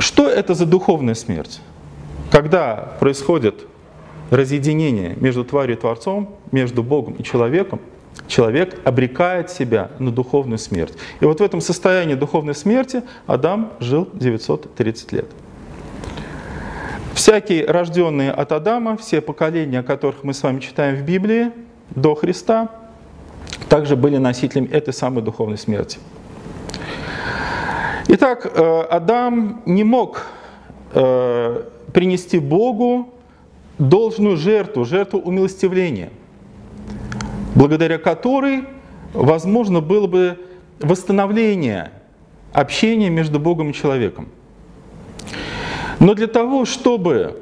[0.00, 1.60] Что это за духовная смерть?
[2.30, 3.66] Когда происходит
[4.30, 7.80] разъединение между тварью и Творцом, между Богом и человеком,
[8.26, 10.94] человек обрекает себя на духовную смерть.
[11.20, 15.26] И вот в этом состоянии духовной смерти Адам жил 930 лет.
[17.12, 21.50] Всякие рожденные от Адама, все поколения, о которых мы с вами читаем в Библии,
[21.90, 22.70] до Христа,
[23.68, 25.98] также были носителями этой самой духовной смерти.
[28.12, 30.26] Итак, э, Адам не мог
[30.94, 33.14] э, принести Богу
[33.78, 36.10] должную жертву, жертву умилостивления,
[37.54, 38.64] благодаря которой
[39.14, 40.40] возможно было бы
[40.80, 41.92] восстановление
[42.52, 44.26] общения между Богом и человеком.
[46.00, 47.40] Но для того, чтобы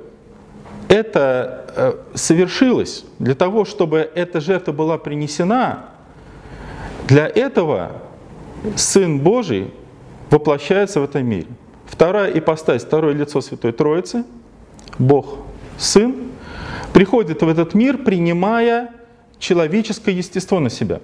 [0.88, 5.86] это э, совершилось, для того, чтобы эта жертва была принесена,
[7.06, 8.02] для этого
[8.76, 9.72] Сын Божий
[10.30, 11.46] воплощается в этом мире.
[11.86, 14.24] Вторая ипостась, второе лицо Святой Троицы,
[14.98, 15.38] Бог
[15.78, 16.14] Сын,
[16.92, 18.90] приходит в этот мир, принимая
[19.38, 21.00] человеческое естество на себя.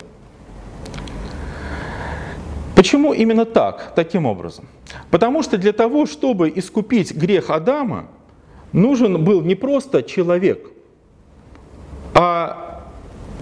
[2.75, 4.67] Почему именно так, таким образом?
[5.11, 8.09] Потому что для того, чтобы искупить грех Адама,
[8.73, 10.71] нужен был не просто человек,
[12.15, 12.91] а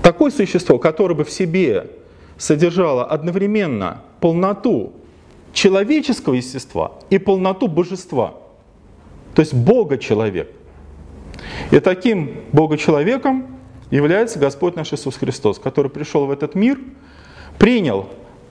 [0.03, 1.91] такое существо, которое бы в себе
[2.37, 4.93] содержало одновременно полноту
[5.53, 8.35] человеческого естества и полноту божества.
[9.35, 10.51] То есть Бога-человек.
[11.71, 13.59] И таким Бога-человеком
[13.91, 16.79] является Господь наш Иисус Христос, который пришел в этот мир,
[17.59, 18.09] принял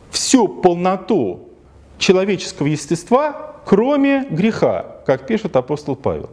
[0.09, 1.49] всю полноту
[1.97, 6.29] человеческого естества, кроме греха, как пишет апостол Павел.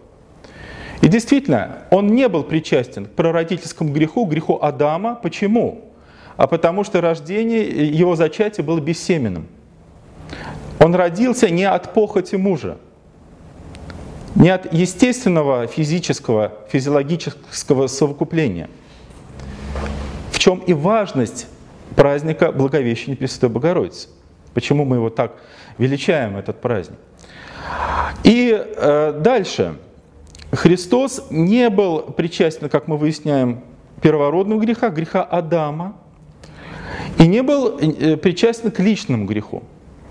[1.01, 5.15] И действительно, он не был причастен к прародительскому греху, греху Адама.
[5.15, 5.93] Почему?
[6.37, 9.47] А потому что рождение, его зачатие было бессеменным.
[10.81, 12.79] Он родился не от похоти мужа,
[14.35, 18.69] не от естественного физического, физиологического совокупления.
[20.31, 21.49] В чем и важность
[21.97, 24.09] праздника Благовещения Пресвятой Богородицы.
[24.55, 25.33] Почему мы его так
[25.79, 26.99] величаем, этот праздник.
[28.25, 29.77] И э, дальше.
[30.51, 33.61] Христос не был причастен, как мы выясняем,
[34.01, 35.97] первородного греха, греха Адама,
[37.19, 39.63] и не был э, причастен к личному греху,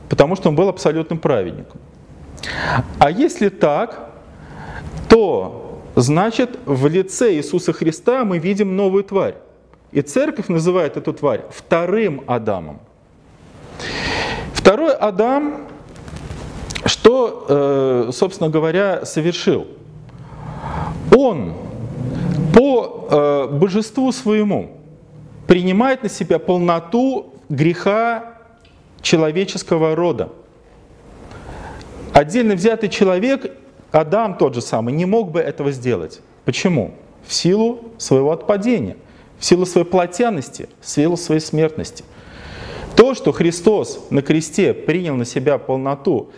[0.10, 1.80] потому что он был абсолютным праведником.
[3.00, 4.12] А если так,
[5.10, 9.36] то значит в лице Иисуса Христа мы видим новую тварь.
[9.92, 12.80] И церковь называет эту тварь вторым Адамом.
[14.54, 15.68] Второй Адам,
[16.86, 19.68] что, э, собственно говоря, совершил?
[21.16, 21.54] Он
[22.54, 24.78] по э, божеству своему
[25.48, 28.37] принимает на себя полноту греха
[29.08, 30.30] человеческого рода.
[32.14, 33.52] Отдельно взятый человек,
[33.92, 36.22] Адам тот же самый, не мог бы этого сделать.
[36.46, 36.94] Почему?
[37.26, 38.98] В силу своего отпадения,
[39.40, 42.04] в силу своей плотяности, в силу своей смертности–
[42.98, 46.32] то, что Христос на кресте принял на себя полноту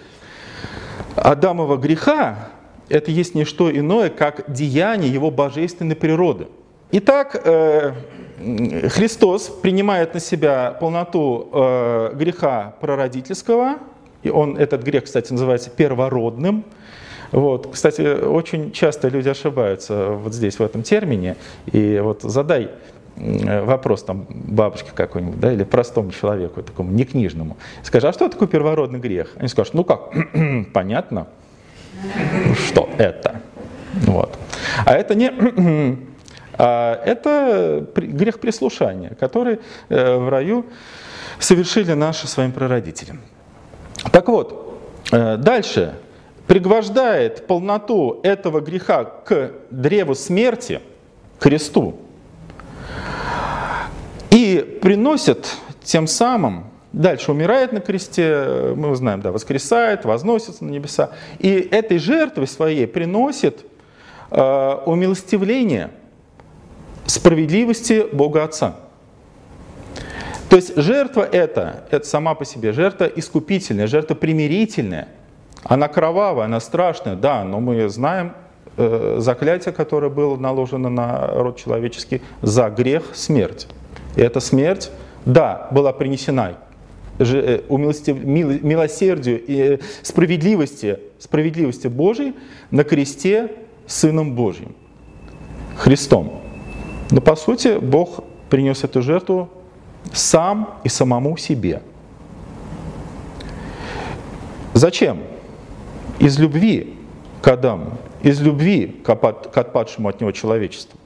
[1.16, 2.50] Адамова греха,
[2.90, 6.48] это есть не что иное, как деяние его божественной природы.
[6.92, 7.94] Итак, э,
[8.40, 13.78] Христос принимает на себя полноту э, греха прародительского,
[14.24, 16.64] и он, этот грех, кстати, называется первородным.
[17.32, 17.70] Вот.
[17.72, 21.36] Кстати, очень часто люди ошибаются вот здесь, в этом термине.
[21.72, 22.70] И вот задай
[23.16, 29.00] вопрос там бабушке какой-нибудь, да, или простому человеку, такому некнижному, скажи, а что такое первородный
[29.00, 29.34] грех?
[29.38, 30.14] Они скажут, ну как,
[30.74, 31.28] понятно,
[32.68, 33.42] что это.
[34.06, 34.38] Вот.
[34.86, 35.32] А это не...
[36.62, 40.66] А это грех прислушания, который э, в раю
[41.40, 43.14] совершили наши своим прародители.
[44.12, 44.78] Так вот,
[45.14, 45.94] э, дальше
[46.48, 50.82] пригвождает полноту этого греха к древу смерти,
[51.38, 51.96] к кресту,
[54.30, 61.12] и приносит тем самым, дальше умирает на кресте, мы знаем, да, воскресает, возносится на небеса,
[61.38, 63.66] и этой жертвой своей приносит
[64.30, 65.92] э, умилостивление
[67.10, 68.76] справедливости Бога Отца.
[70.50, 75.10] То есть жертва это, это сама по себе жертва искупительная, жертва примирительная.
[75.64, 78.34] Она кровавая, она страшная, да, но мы знаем
[78.78, 83.68] э, заклятие, которое было наложено на род человеческий за грех, смерть.
[84.16, 84.90] И эта смерть,
[85.26, 86.58] да, была принесена
[87.20, 92.34] э, милосердию и э, справедливости, справедливости Божией
[92.72, 93.52] на кресте
[93.86, 94.76] Сыном Божьим,
[95.78, 96.39] Христом.
[97.12, 99.50] Но по сути Бог принес эту жертву
[100.14, 101.82] сам и самому себе.
[104.74, 105.20] Зачем?
[106.20, 106.96] из любви
[107.42, 111.00] к Адаму, из любви к отпадшему от него человечеству.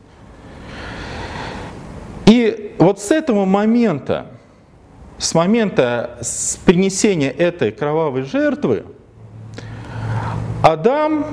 [2.26, 4.28] И вот с этого момента,
[5.18, 6.20] с момента
[6.66, 8.86] принесения этой кровавой жертвы,
[10.64, 11.26] Адам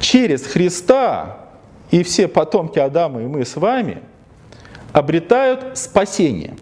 [0.00, 1.41] через Христа
[1.92, 3.98] и все потомки Адама и мы с вами
[4.92, 6.56] обретают спасение.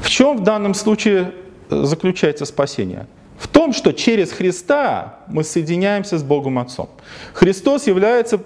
[0.00, 1.32] В чем в данном случае
[1.70, 3.06] заключается спасение?
[3.38, 6.88] В том, что через Христа мы соединяемся с Богом Отцом.
[7.34, 8.40] Христос является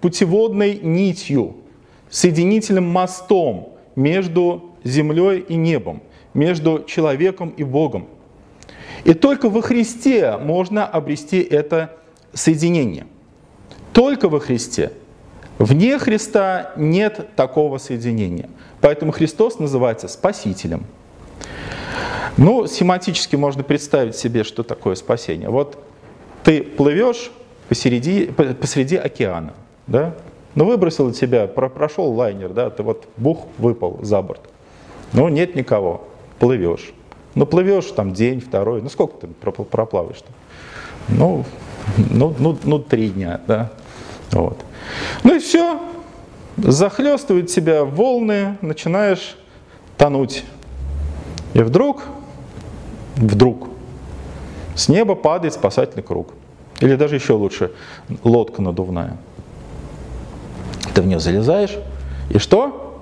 [0.00, 1.56] путеводной нитью,
[2.10, 6.02] соединительным мостом между землей и небом,
[6.34, 8.08] между человеком и Богом.
[9.04, 11.96] И только во Христе можно обрести это
[12.34, 13.06] соединение.
[13.92, 14.92] Только во Христе.
[15.58, 18.48] Вне Христа нет такого соединения.
[18.80, 20.84] Поэтому Христос называется Спасителем.
[22.36, 25.48] Ну, семантически можно представить себе, что такое спасение.
[25.48, 25.78] Вот
[26.42, 27.30] ты плывешь
[27.68, 29.54] посреди, посреди океана,
[29.86, 30.14] да?
[30.56, 34.40] Ну, выбросил тебя, прошел лайнер, да, ты вот бух, выпал за борт.
[35.12, 36.06] Ну, нет никого,
[36.38, 36.92] плывешь.
[37.34, 40.30] Ну, плывешь там день, второй, ну, сколько ты проплаваешь-то?
[41.08, 41.44] Ну,
[42.10, 43.72] ну, ну, ну, три дня, да.
[44.30, 44.58] Вот.
[45.22, 45.80] Ну и все,
[46.56, 49.36] захлестывают тебя волны, начинаешь
[49.96, 50.44] тонуть.
[51.54, 52.02] И вдруг,
[53.16, 53.68] вдруг,
[54.74, 56.32] с неба падает спасательный круг.
[56.80, 57.72] Или даже еще лучше,
[58.24, 59.16] лодка надувная.
[60.94, 61.76] Ты в нее залезаешь,
[62.30, 63.00] и что?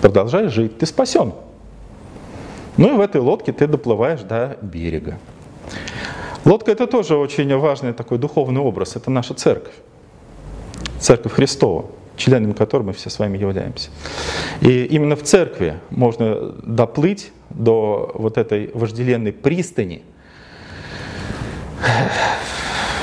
[0.00, 1.32] Продолжаешь жить, ты спасен.
[2.76, 5.18] Ну и в этой лодке ты доплываешь до берега.
[6.44, 9.74] Лодка это тоже очень важный такой духовный образ, это наша церковь.
[11.00, 11.86] Церковь Христова,
[12.16, 13.90] членами которой мы все с вами являемся.
[14.60, 20.02] И именно в церкви можно доплыть до вот этой вожделенной пристани,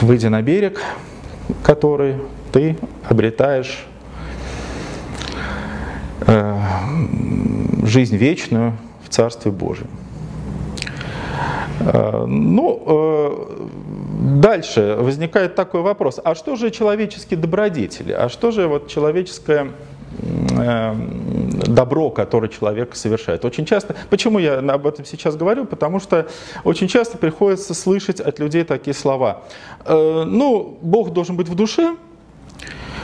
[0.02, 0.82] выйдя на берег,
[1.64, 2.18] который
[2.52, 3.86] ты обретаешь
[6.22, 6.62] э,
[7.84, 9.88] жизнь вечную в Царстве Божьем.
[11.80, 13.68] Э, ну, э,
[14.26, 19.72] дальше возникает такой вопрос, а что же человеческие добродетели, а что же вот человеческое
[20.22, 20.94] э,
[21.68, 23.46] добро, которое человек совершает.
[23.46, 26.28] Очень часто, почему я об этом сейчас говорю, потому что
[26.64, 29.44] очень часто приходится слышать от людей такие слова.
[29.88, 31.96] Ну, Бог должен быть в душе,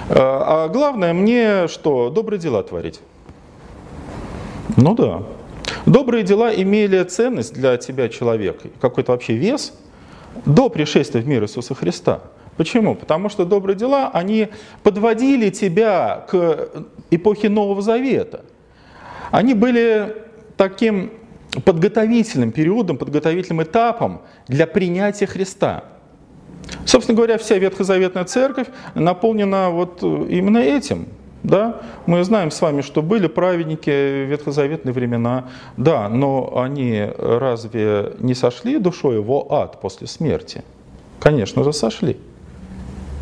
[0.10, 3.00] а главное мне что, добрые дела творить.
[4.78, 5.24] Ну да,
[5.86, 9.74] Добрые дела имели ценность для тебя, человека, какой-то вообще вес
[10.46, 12.22] до пришествия в мир Иисуса Христа.
[12.58, 12.96] Почему?
[12.96, 14.50] Потому что добрые дела, они
[14.84, 16.70] подводили тебя к
[17.10, 18.42] эпохе Нового Завета.
[19.32, 20.16] Они были
[20.58, 21.12] таким
[21.66, 25.86] подготовительным периодом, подготовительным этапом для принятия Христа.
[26.86, 31.08] Собственно говоря, вся Ветхозаветная Церковь наполнена вот именно этим–
[31.44, 31.82] да?
[32.06, 33.90] Мы знаем с вами, что были праведники
[34.26, 40.64] ветхозаветные времена, да, но они разве не сошли душой в ад после смерти?
[41.20, 42.18] Конечно же, сошли.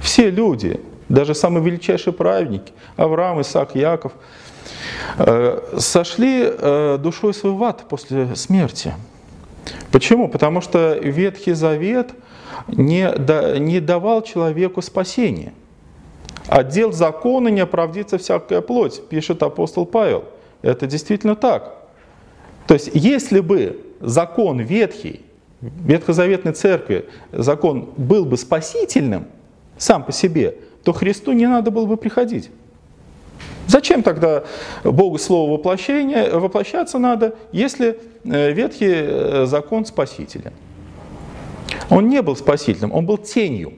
[0.01, 0.79] Все люди,
[1.09, 4.13] даже самые величайшие праведники, Авраам, Исаак, Яков,
[5.17, 8.93] э, сошли э, душой свой в ад после смерти.
[9.91, 10.29] Почему?
[10.29, 12.11] Потому что Ветхий Завет
[12.67, 15.53] не давал человеку спасения.
[16.49, 20.25] Отдел закона не оправдится всякая плоть, пишет апостол Павел.
[20.63, 21.75] Это действительно так.
[22.67, 25.21] То есть, если бы закон ветхий,
[25.61, 29.27] ветхозаветной церкви, закон был бы спасительным
[29.77, 32.49] сам по себе, то Христу не надо было бы приходить.
[33.67, 34.43] Зачем тогда
[34.83, 40.53] Богу Слово воплощения, воплощаться надо, если э, ветхий э, закон спасителен?
[41.91, 43.73] Он не был спасителем, он был тенью,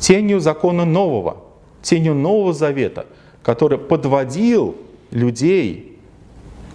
[0.00, 1.41] тенью закона нового
[1.82, 3.06] тенью Нового Завета,
[3.42, 4.76] который подводил
[5.10, 5.98] людей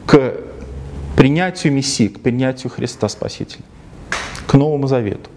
[0.05, 0.33] к
[1.15, 3.63] принятию Мессии, к принятию Христа Спасителя,
[4.45, 5.29] к Новому Завету.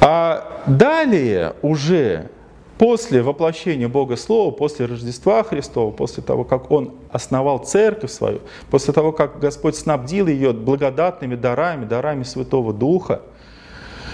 [0.00, 2.30] А далее уже
[2.78, 8.40] после воплощения Бога Слова, после Рождества Христова, после того, как Он основал церковь свою,
[8.70, 13.20] после того, как Господь снабдил ее благодатными дарами, дарами Святого Духа,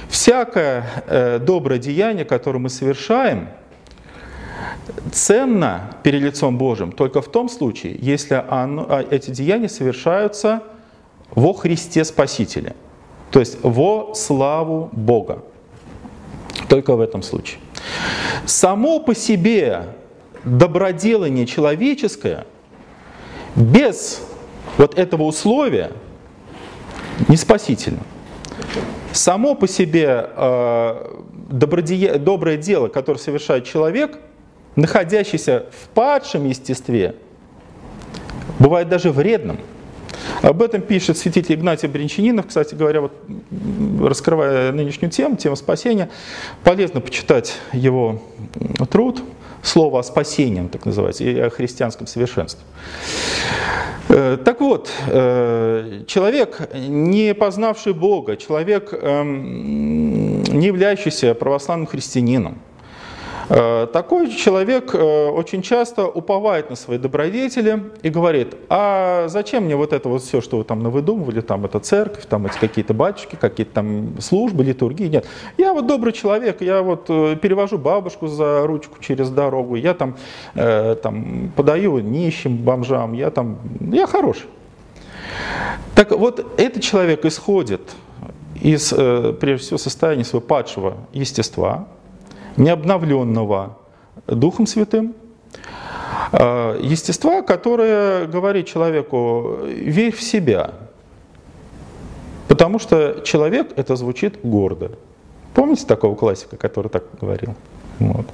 [0.09, 3.49] Всякое э, доброе деяние, которое мы совершаем,
[5.13, 10.63] ценно перед лицом Божьим только в том случае, если оно, а, эти деяния совершаются
[11.31, 12.75] во Христе Спасителе,
[13.31, 15.43] то есть во славу Бога.
[16.69, 17.61] Только в этом случае.
[18.45, 19.87] Само по себе
[20.45, 22.47] доброделание человеческое
[23.55, 24.23] без
[24.79, 25.93] вот этого условия
[27.29, 28.01] не спасительно.
[29.13, 31.21] Само по себе э,
[31.51, 32.19] добродея...
[32.19, 34.19] доброе дело, которое совершает человек,
[34.77, 37.15] находящийся в падшем естестве,
[38.59, 39.59] бывает даже вредным.
[40.43, 42.47] Об этом пишет святитель Игнатий Бринчанинов.
[42.47, 43.13] Кстати говоря, вот,
[44.01, 46.11] раскрывая нынешнюю тему, тему спасения,
[46.63, 48.23] полезно почитать его
[48.91, 49.23] труд
[49.67, 52.65] «Слово о спасении», так называется, и о христианском совершенстве.
[54.09, 62.59] Э, так вот, э, человек, не познавший Бога, человек, эм, не являющийся православным христианином,
[63.49, 69.93] такой человек э, очень часто уповает на свои добродетели и говорит, а зачем мне вот
[69.93, 73.73] это вот все, что вы там навыдумывали, там это церковь, там эти какие-то батюшки, какие-то
[73.73, 75.27] там службы, литургии, нет.
[75.59, 80.17] Я вот добрый человек, я вот э, перевожу бабушку за ручку через дорогу, я там,
[80.55, 84.47] там подаю нищим, бомжам, я там, я хороший.
[85.95, 87.83] Так вот, этот человек исходит
[88.61, 91.87] из, прежде всего, состояния своего падшего естества,
[92.57, 93.79] необновленного
[94.27, 95.15] Духом Святым,
[96.33, 100.73] а, естества, которое говорит человеку, верь в себя,
[102.49, 104.93] потому что человек это звучит гордо.
[105.55, 107.55] Помните такого классика, который так говорил?
[107.99, 108.27] Вот.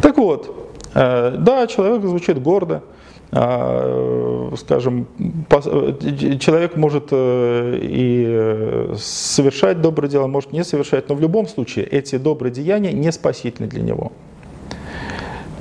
[0.00, 2.82] Так вот, э, да, человек звучит гордо,
[3.30, 5.06] скажем,
[6.38, 12.16] человек может э, и совершать доброе дело, может не совершать, но в любом случае эти
[12.16, 14.12] добрые деяния не спасительны для него.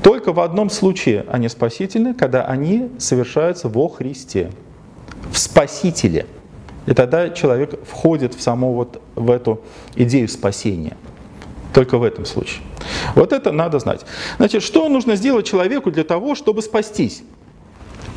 [0.04, 4.52] Только в одном случае они спасительны, когда они совершаются во Христе,
[5.32, 6.26] в Спасителе.
[6.86, 9.62] И тогда человек входит в саму вот в эту
[9.96, 10.98] идею спасения.
[11.74, 12.62] Только в этом случае.
[13.16, 14.06] Вот это надо знать.
[14.38, 17.24] Значит, что нужно сделать человеку для того, чтобы спастись?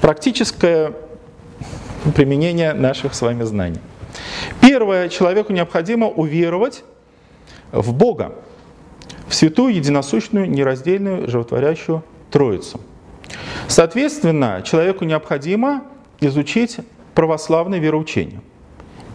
[0.00, 0.92] Практическое
[2.14, 3.80] применение наших с вами знаний.
[4.60, 6.84] Первое, человеку необходимо уверовать
[7.72, 8.34] в Бога,
[9.26, 12.80] в святую, единосущную, нераздельную, животворящую Троицу.
[13.68, 15.84] Соответственно, человеку необходимо
[16.20, 16.78] изучить
[17.14, 18.40] православное вероучение.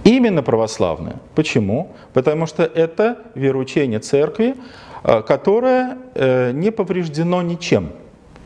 [0.03, 1.17] Именно православное.
[1.35, 1.95] Почему?
[2.13, 4.55] Потому что это вероучение церкви,
[5.03, 7.91] э, которое э, не повреждено ничем–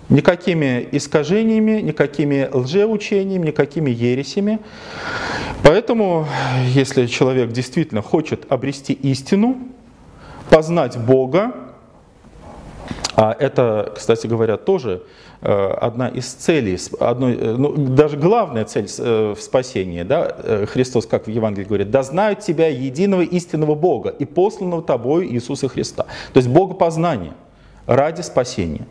[0.09, 4.59] никакими искажениями, никакими лжеучениями, никакими ересями.
[5.63, 6.27] Поэтому,
[6.67, 9.57] если человек действительно хочет обрести истину,
[10.49, 11.53] познать Бога,
[13.15, 15.03] а это, кстати говоря, тоже
[15.41, 20.03] э, одна из целей, одной, э, ну, даже главная цель э, в спасении.
[20.03, 20.65] Да?
[20.71, 25.69] Христос, как в Евангелии говорит, «Да знают тебя единого истинного Бога и посланного тобою Иисуса
[25.69, 26.03] Христа».
[26.33, 27.33] То есть Богопознание
[27.87, 28.85] ради спасения.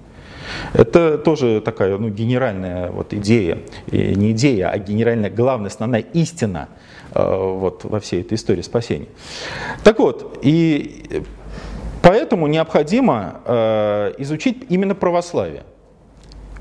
[0.72, 6.68] Это тоже такая ну, генеральная вот идея, и не идея, а генеральная главная, основная истина
[7.14, 9.08] э, вот, во всей этой истории спасения.
[9.82, 11.22] Так вот, и
[12.02, 15.62] поэтому необходимо э, изучить именно православие,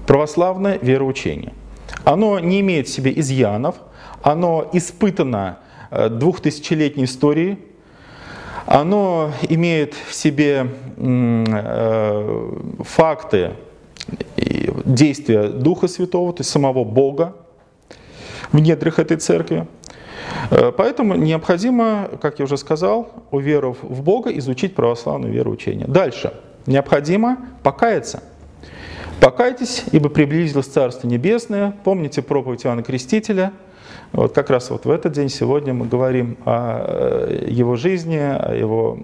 [0.05, 1.53] православное вероучение.
[2.03, 3.75] Оно не имеет в себе изъянов,
[4.21, 5.59] оно испытано
[5.89, 7.57] э, двухтысячелетней историей,
[8.65, 10.67] оно имеет в себе
[12.79, 13.51] факты
[14.85, 17.35] действия Духа Святого, то есть самого Бога
[18.51, 19.67] в недрах этой церкви.
[20.51, 25.87] Э, поэтому необходимо, как я уже сказал, уверовав в Бога, изучить православное вероучение.
[25.87, 26.33] Дальше.
[26.65, 28.23] Необходимо покаяться.
[29.19, 31.75] Покайтесь, ибо приблизилось Царство Небесное.
[31.83, 33.53] Помните проповедь Иоанна Крестителя–
[34.13, 38.53] вот как раз вот в этот день сегодня мы говорим о э, его жизни, о
[38.53, 38.97] его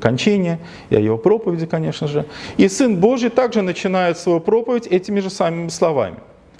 [0.00, 0.58] кончине
[0.90, 2.24] и о его проповеди, конечно же.
[2.56, 6.16] И Сын Божий также начинает свою проповедь этими же самыми словами.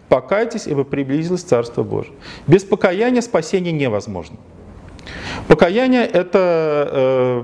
[0.08, 2.12] «Покайтесь, ибо приблизилось Царство Божие».
[2.46, 4.36] Без покаяния спасение невозможно.
[5.48, 7.42] Покаяние– это э,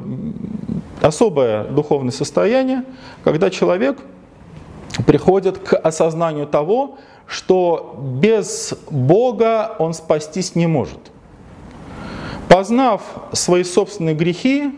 [1.01, 2.85] особое духовное состояние,
[3.25, 3.99] когда человек
[5.07, 10.99] приходит к осознанию того, что без Бога он спастись не может.
[12.49, 14.73] Познав свои собственные грехи,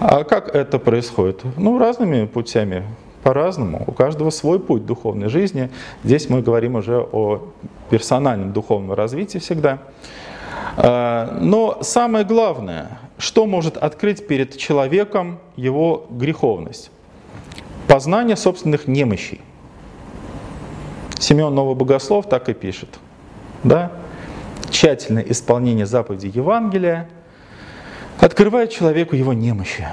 [0.00, 1.42] а как это происходит?
[1.58, 2.84] Ну, разными путями,
[3.22, 3.84] по-разному.
[3.86, 5.70] У каждого свой путь духовной жизни.
[6.02, 7.42] Здесь мы говорим уже о
[7.90, 9.80] персональном духовном развитии всегда.
[10.78, 16.90] А, но самое главное, что может открыть перед человеком его греховность?
[17.86, 19.40] Познание собственных немощей.
[21.18, 22.98] Семен Новый Богослов так и пишет.
[23.64, 23.92] Да?
[24.70, 27.08] Тщательное исполнение заповедей Евангелия
[28.18, 29.86] открывает человеку его немощи.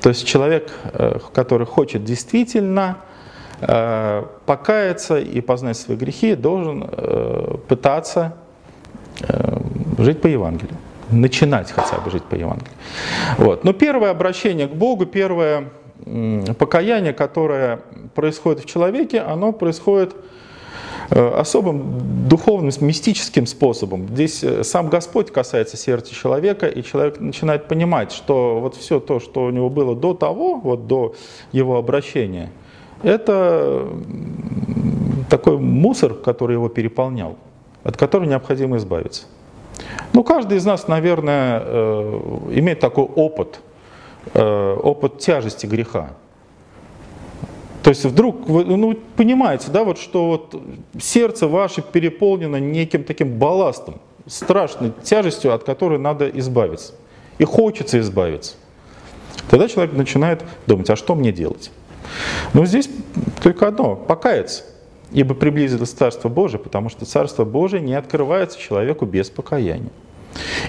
[0.00, 2.98] То есть человек, э, который хочет действительно
[3.60, 8.36] э, покаяться и познать свои грехи, должен э, пытаться
[9.96, 10.76] жить по Евангелию.
[11.10, 12.72] начинать хотя бы жить по Евангелию.
[13.38, 13.62] Вот.
[13.64, 15.70] Но первое обращение к Богу, первое
[16.58, 17.80] покаяние, которое
[18.14, 20.14] происходит в человеке, оно происходит
[21.10, 24.08] особым духовным, мистическим способом.
[24.08, 29.20] Здесь э, сам Господь касается сердца человека, и человек начинает понимать, что вот все то,
[29.20, 31.14] что у него было до того, вот до
[31.52, 32.50] его обращения,
[33.02, 33.86] это
[35.28, 37.36] такой мусор, который его переполнял,
[37.82, 39.24] от которого необходимо избавиться.
[40.12, 42.20] Ну, каждый из нас, наверное, э,
[42.52, 43.60] имеет такой опыт,
[44.32, 46.14] опыт тяжести греха.
[47.84, 50.62] То есть вдруг вы ну, понимаете, да, вот, что вот
[50.98, 56.94] сердце ваше переполнено неким таким балластом, страшной тяжестью, от которой надо избавиться.
[57.36, 58.54] И хочется избавиться.
[59.50, 61.70] Тогда человек начинает думать, а что мне делать?
[62.54, 62.88] Но здесь
[63.42, 64.62] только одно– покаяться,
[65.12, 69.92] ибо приблизилось Царство Божие, потому что Царство Божие не открывается человеку без покаяния.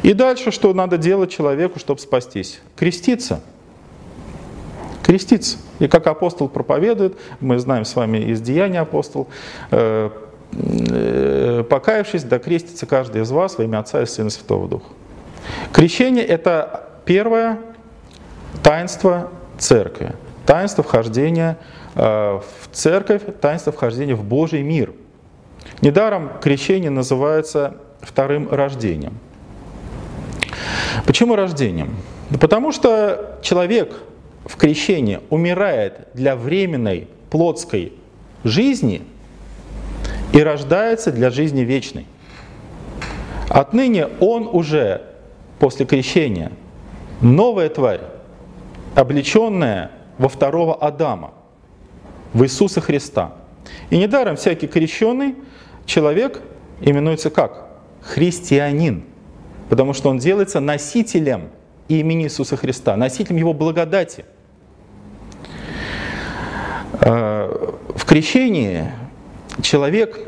[0.03, 2.59] И дальше, что надо делать человеку, чтобы спастись?
[2.75, 3.39] Креститься–
[5.05, 5.59] креститься.
[5.77, 9.27] И как апостол проповедует, мы знаем с вами из Деяния апостол,
[9.69, 10.09] э,
[10.51, 14.87] э, покаявшись, да крестится каждый из вас во имя Отца и Сына Святого Духа.
[15.71, 17.59] Крещение– это первое
[18.63, 20.13] таинство церкви,
[20.47, 21.59] таинство вхождения
[21.93, 24.91] э, в церковь, таинство вхождения в Божий мир.
[25.81, 29.13] Недаром крещение называется вторым рождением.
[31.05, 31.95] Почему рождением?
[32.39, 33.93] потому что человек–
[34.45, 37.93] в крещении умирает для временной плотской
[38.43, 39.01] жизни
[40.33, 42.05] и рождается для жизни вечной.
[43.49, 45.01] Отныне он уже
[45.59, 46.51] после крещения
[47.21, 48.01] новая тварь,
[48.93, 51.33] облеченная во второго Адама,
[52.33, 53.33] в Иисуса Христа.
[53.89, 55.35] И недаром всякий крещенный
[55.85, 56.41] человек
[56.81, 57.69] именуется как?
[58.01, 59.05] Христианин,
[59.69, 61.49] потому что он делается носителем
[61.87, 64.25] имени Иисуса Христа, носителем Его благодати–
[66.91, 68.91] в крещении
[69.61, 70.19] человек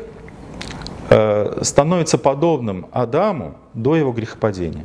[1.10, 4.84] э, становится подобным Адаму до его грехопадения.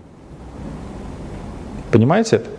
[1.92, 2.50] Понимаете это?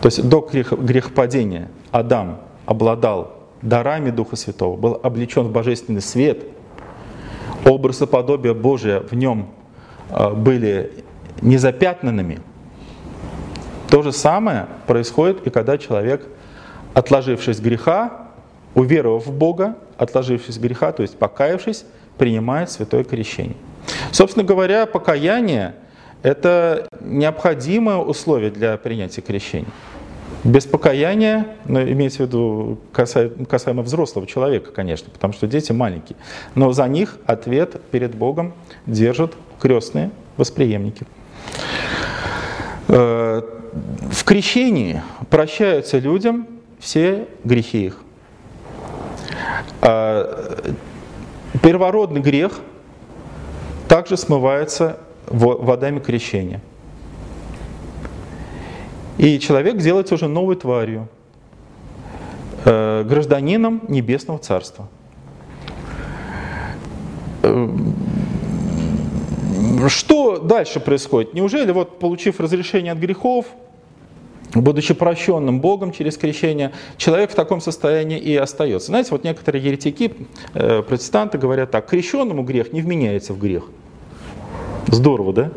[0.00, 6.44] То есть до грехопадения Адам обладал дарами Духа Святого, был облечен в божественный свет,
[7.64, 9.50] образ и подобие Божия в нем
[10.10, 11.04] э, были
[11.40, 12.40] незапятнанными.
[13.88, 16.26] То же самое происходит и когда человек
[16.94, 18.28] отложившись греха,
[18.74, 21.84] уверовав в Бога, отложившись греха, то есть покаявшись,
[22.18, 23.56] принимает святое крещение.
[24.10, 25.74] Собственно говоря, покаяние–
[26.22, 29.68] это необходимое условие для принятия крещения.
[30.44, 36.16] Без покаяния, ну, имеется в виду касаемо, касаемо взрослого человека, конечно, потому что дети маленькие,
[36.56, 38.52] но за них ответ перед Богом
[38.86, 41.06] держат крестные восприемники.
[42.88, 43.42] Э,
[44.10, 45.00] в крещении
[45.30, 46.46] прощаются людям
[46.82, 47.98] все грехи их.
[49.80, 50.74] А,
[51.62, 52.60] первородный грех
[53.88, 56.60] также смывается водами крещения.
[59.16, 61.08] И человек делается уже новой тварью,
[62.64, 64.88] э, гражданином Небесного Царства.
[67.42, 67.68] Э,
[69.88, 71.34] что дальше происходит?
[71.34, 73.46] Неужели вот получив разрешение от грехов,
[74.54, 78.88] будучи прощенным Богом через крещение, человек в таком состоянии и остается.
[78.88, 80.14] Знаете, вот некоторые еретики,
[80.54, 83.64] э, протестанты говорят так, крещенному грех не вменяется в грех.
[84.88, 85.50] Здорово, да?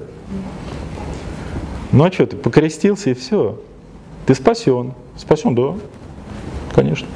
[1.91, 3.59] Ну а что, ты покрестился и все.
[4.25, 4.93] Ты спасен.
[5.17, 5.75] Спасен, да,
[6.73, 7.07] конечно.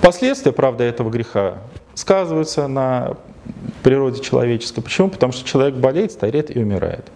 [0.00, 1.58] Последствия, правда, этого греха
[1.94, 3.16] сказываются на
[3.82, 4.82] природе человеческой.
[4.82, 5.08] Почему?
[5.08, 7.06] Потому что человек болеет, стареет и умирает.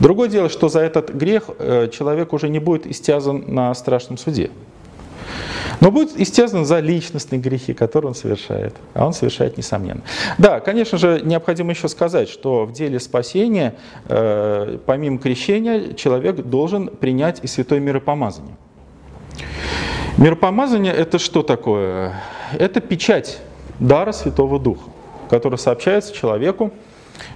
[0.00, 4.50] Другое дело, что за этот грех э, человек уже не будет истязан на страшном суде.
[5.80, 8.74] Но будет истязан за личностные грехи, которые он совершает.
[8.94, 10.02] А он совершает несомненно.
[10.38, 13.74] Да, конечно же, необходимо еще сказать, что в деле спасения,
[14.08, 18.56] э, помимо крещения, человек должен принять и святое миропомазание.
[20.16, 22.14] Миропомазание это что такое?
[22.58, 23.38] Это печать
[23.78, 24.88] дара Святого Духа,
[25.28, 26.72] который сообщается человеку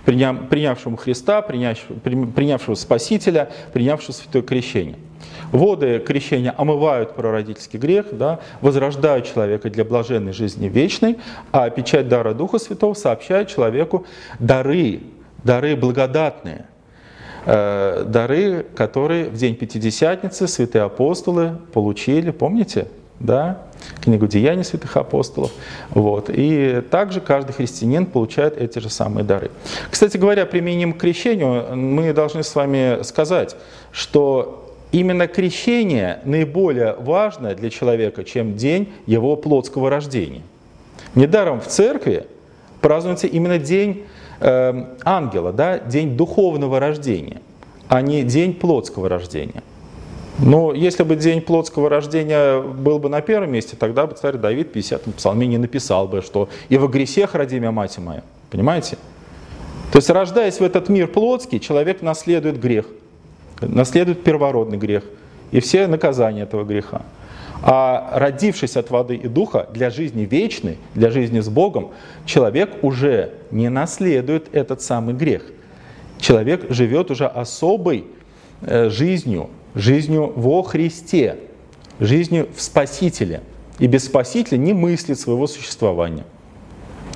[0.04, 4.96] принявшему Христа, принявшего Спасителя, принявшего Святое Крещение.
[5.52, 11.18] Воды крещения омывают прародительский грех, да, возрождают человека для блаженной жизни вечной,
[11.50, 14.06] а печать дара Духа Святого сообщает человеку
[14.38, 15.00] дары,
[15.42, 16.66] дары благодатные,
[17.46, 22.86] э, дары, которые в день Пятидесятницы святые апостолы получили, помните,
[23.18, 23.62] да,
[24.02, 25.52] книгу «Деяний святых апостолов».
[25.90, 26.30] Вот.
[26.32, 29.50] И также каждый христианин получает эти же самые дары.
[29.90, 33.56] Кстати говоря, применим к крещению, мы должны с вами сказать,
[33.92, 40.42] что именно крещение наиболее важно для человека, чем день его плотского рождения.
[41.14, 42.26] Недаром в церкви
[42.80, 44.04] празднуется именно день
[44.40, 47.40] э, ангела, да, день духовного рождения,
[47.88, 49.62] а не день плотского рождения.
[50.42, 54.72] Но если бы день плотского рождения был бы на первом месте, тогда бы царь Давид
[54.72, 58.22] в 50-м псалме не написал бы, что «И во грехах роди меня, мать моя».
[58.50, 58.96] Понимаете?
[59.92, 62.87] То есть, рождаясь в этот мир плотский, человек наследует грех,
[63.61, 65.05] наследует первородный грех
[65.50, 67.03] и все наказания этого греха.
[67.62, 71.90] А родившись от воды и духа, для жизни вечной, для жизни с Богом,
[72.24, 75.44] человек уже не наследует этот самый грех.
[76.18, 78.07] Человек живет уже особой
[78.62, 81.37] э, жизнью, жизнью во Христе,
[81.98, 83.42] жизнью в Спасителе.
[83.78, 86.24] И без Спасителя не мыслит своего существования.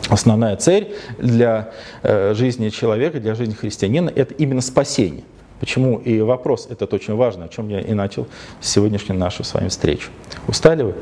[0.08, 5.24] Основная цель для э, жизни человека, для жизни христианина– это именно спасение.
[5.60, 8.26] Почему и вопрос этот очень важный, о чем я и начал
[8.60, 10.10] сегодняшнюю нашу с вами встречу.
[10.46, 10.94] Устали вы?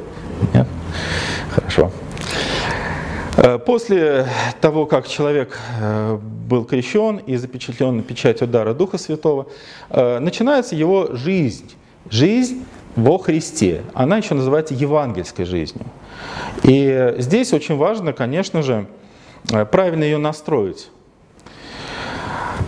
[0.54, 0.68] Нет?
[1.50, 1.90] Хорошо.
[3.36, 4.26] Э, после
[4.60, 9.46] того, как человек э, был крещен и запечатлен печатью дара Духа Святого,
[9.90, 11.72] э, начинается его жизнь.
[12.10, 12.64] Жизнь
[12.94, 13.82] во Христе.
[13.94, 15.86] Она еще называется евангельской жизнью.
[16.62, 18.86] И здесь очень важно, конечно же,
[19.70, 20.90] правильно ее настроить.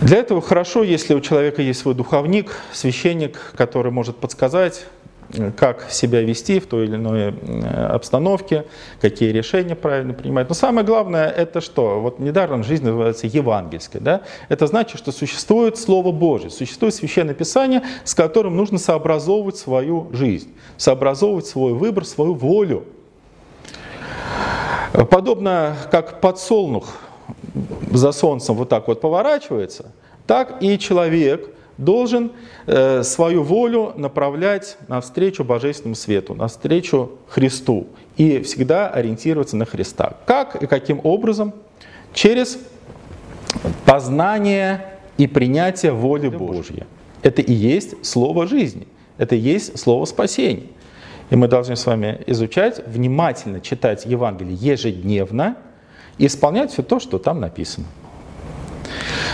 [0.01, 4.87] Для этого хорошо, если у человека есть свой духовник, священник, который может подсказать,
[5.57, 8.65] как себя вести в той или иной э, обстановке,
[9.01, 10.49] какие решения правильно принимать.
[10.49, 12.01] Но самое главное это что?
[12.01, 14.01] Вот недаром жизнь называется евангельской.
[14.01, 14.23] Да?
[14.49, 20.55] Это значит, что существует Слово Божье, существует Священное Писание, с которым нужно сообразовывать свою жизнь,
[20.77, 22.85] сообразовывать свой выбор, свою волю.
[25.11, 26.95] Подобно как подсолнух
[27.91, 29.93] за солнцем вот так вот поворачивается,
[30.27, 32.33] так и человек должен
[32.67, 40.17] э, свою волю направлять навстречу Божественному свету, навстречу Христу и всегда ориентироваться на Христа.
[40.27, 41.53] Как и каким образом?
[42.13, 42.59] Через
[43.85, 46.85] познание и принятие воли Божьей.
[47.23, 48.87] Это и есть слово жизни,
[49.19, 50.65] это и есть слово спасения.
[51.31, 55.57] И мы должны с вами изучать, внимательно читать Евангелие ежедневно
[56.19, 57.87] и исполнять все то, что там написано.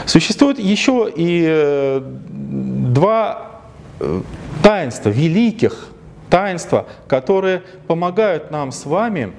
[0.07, 3.63] Существует еще и э, два
[3.99, 4.23] э,
[4.63, 5.89] таинства, великих
[6.29, 9.33] таинства, которые помогают нам с вами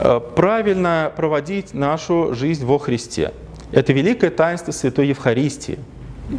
[0.00, 3.32] э, правильно проводить нашу жизнь во Христе.
[3.72, 5.78] Это великое таинство Святой Евхаристии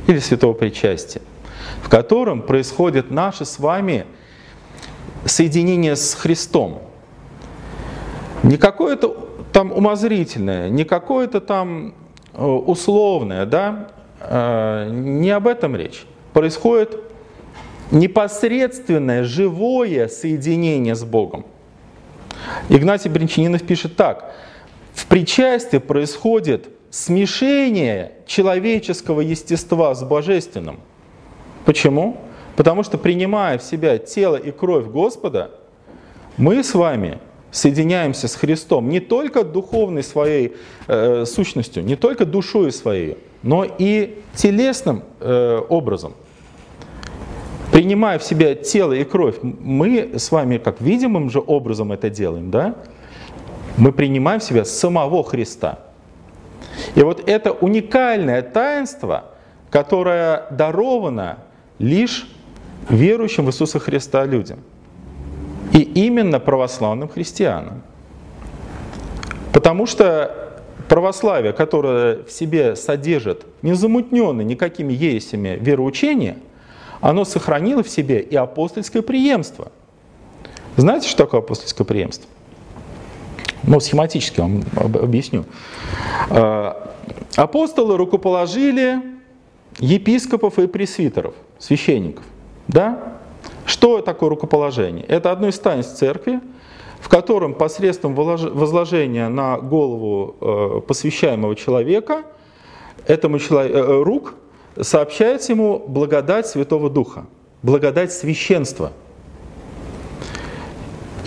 [0.07, 1.21] или Святого Причастия,
[1.81, 4.05] в котором происходит наше с вами
[5.25, 6.81] соединение с Христом.
[8.43, 11.93] Не какое-то там умозрительное, не какое-то там
[12.33, 13.89] условное, да,
[14.21, 16.05] э, не об этом речь.
[16.33, 16.99] Происходит
[17.91, 21.45] непосредственное, живое соединение с Богом.
[22.69, 24.33] Игнатий Бринчанинов пишет так.
[24.93, 30.79] В причастии происходит смешение человеческого естества с божественным.
[31.65, 32.17] Почему?
[32.55, 35.51] Потому что принимая в себя тело и кровь Господа,
[36.37, 37.19] мы с вами
[37.51, 40.55] соединяемся с Христом не только духовной своей
[40.87, 46.13] э, сущностью, не только душой своей, но и телесным э, образом.
[47.71, 52.51] Принимая в себя тело и кровь, мы с вами как видимым же образом это делаем,
[52.51, 52.75] да?
[53.77, 55.79] Мы принимаем в себя самого Христа.
[56.95, 59.25] И вот это уникальное таинство,
[59.69, 61.39] которое даровано
[61.77, 62.27] лишь
[62.89, 64.59] верующим в Иисуса Христа людям–
[65.73, 67.83] и именно православным христианам.
[69.53, 70.49] Потому что
[70.87, 76.37] православие, которое в себе содержит незамутненное никакими ересями вероучение,
[77.01, 79.71] оно сохранило в себе и апостольское преемство.
[80.75, 82.27] Знаете, что такое апостольское преемство?
[83.63, 85.45] Ну, схематически вам объясню.
[86.29, 86.93] А,
[87.35, 89.01] апостолы рукоположили
[89.79, 92.23] епископов и пресвитеров, священников.
[92.67, 93.18] Да?
[93.69, 95.05] Что такое рукоположение?
[95.05, 96.39] Это одно из таинств церкви,
[96.99, 102.23] в котором посредством возложения на голову э, посвящаемого человека
[103.05, 104.33] этому человеку, э, рук
[104.81, 107.27] сообщается ему благодать Святого Духа,
[107.61, 108.91] благодать священства.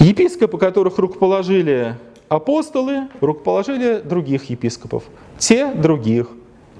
[0.01, 1.95] Епископы, которых рукоположили
[2.29, 5.05] апостолы, рукоположили других епископов,
[5.39, 6.27] те других.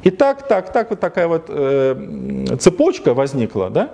[0.03, 3.93] И так, так, так вот такая вот э, цепочка возникла, да?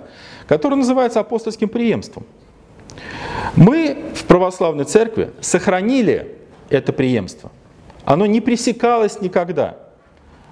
[0.49, 2.25] Которое называется апостольским преемством.
[3.55, 6.35] Мы православной церкви сохранили
[6.71, 7.51] это преемство.
[8.03, 9.77] Оно не пресекалось никогда.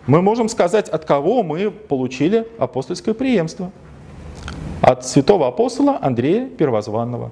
[0.06, 3.72] Мы можем сказать, от кого мы получили апостольское преемство.
[4.82, 7.32] От святого апостола Андрея Первозванного.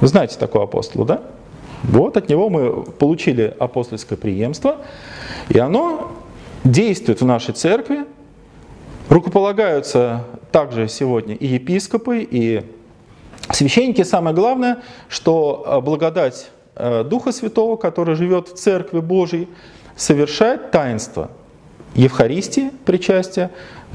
[0.00, 1.22] Вы знаете такого апостола, да?
[1.84, 4.78] Вот от него мы получили апостольское преемство,
[5.48, 6.10] и оно
[6.64, 8.04] действует в нашей церкви.
[9.14, 12.64] Рукополагаются также сегодня и епископы, и
[13.52, 14.02] священники.
[14.02, 19.48] Самое главное, что э, благодать э, Духа Святого, который живет в Церкви Божьей,
[19.94, 21.30] совершает таинство
[21.94, 23.52] Евхаристии, причастия,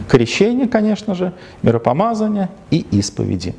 [0.07, 3.55] крещения, конечно же, миропомазания и исповеди.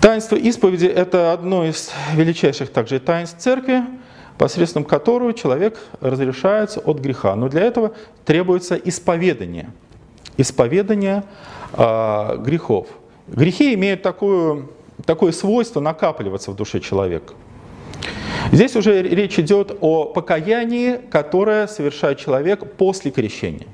[0.00, 3.82] Таинство исповеди– это одно из величайших также таинств церкви,
[4.38, 7.34] посредством которого человек разрешается от греха.
[7.34, 7.92] Но для этого
[8.24, 9.70] требуется исповедание.
[10.36, 11.24] Исповедание
[11.72, 12.86] э, грехов.
[13.26, 14.70] Грехи имеют такую,
[15.04, 17.34] такое свойство накапливаться в душе человека.
[18.52, 23.66] Здесь уже речь идет о покаянии, которое совершает человек после крещения.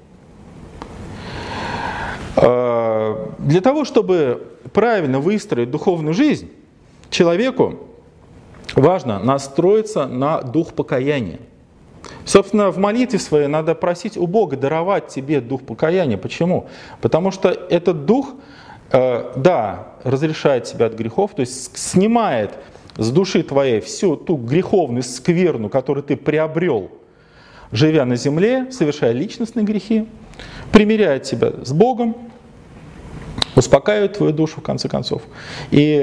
[2.37, 6.51] А, для того, чтобы правильно выстроить духовную жизнь,
[7.11, 7.79] человеку
[8.75, 11.39] важно настроиться на дух покаяния.
[12.25, 16.19] Собственно, в молитве своей надо просить у Бога даровать тебе дух покаяния.
[16.19, 16.67] Почему?
[17.01, 18.35] Потому что этот дух,
[18.93, 22.53] э, да, разрешает тебя от грехов, то есть снимает
[22.97, 26.91] с души твоей всю ту греховную скверну, которую ты приобрел,
[27.73, 30.07] живя на земле, совершая личностные грехи,
[30.73, 32.17] примиряет тебя с Богом,
[33.57, 35.23] успокаивает твою душу в конце концов
[35.71, 35.97] и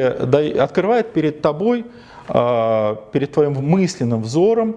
[0.60, 1.86] открывает перед тобой,
[2.32, 4.76] перед твоим мысленным взором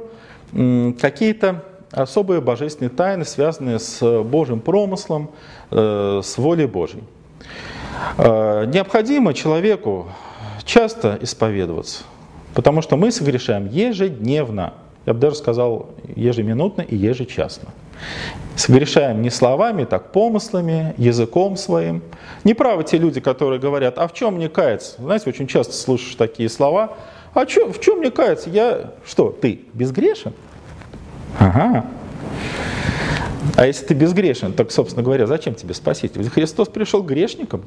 [1.00, 1.62] какие-то
[1.92, 5.30] особые божественные тайны, связанные с Божьим промыслом,
[5.70, 7.04] э, с волей Божьей.
[8.18, 10.08] А, необходимо человеку
[10.64, 12.04] часто исповедоваться,
[12.54, 14.74] потому что мы согрешаем ежедневно,
[15.06, 17.68] я бы даже сказал ежеминутно и ежечасно.
[18.56, 22.02] Согрешаем не словами, так помыслами, языком своим.
[22.44, 25.00] Неправы те люди, которые говорят, а в чем мне каяться?
[25.00, 26.96] Знаете, очень часто слышишь такие слова.
[27.34, 28.48] А чё, в чем мне каяться?
[28.48, 30.32] Я что, ты безгрешен?
[31.38, 31.84] Ага.
[33.56, 36.28] А если ты безгрешен, так, собственно говоря, зачем тебе спаситель?
[36.30, 37.64] Христос пришел грешником.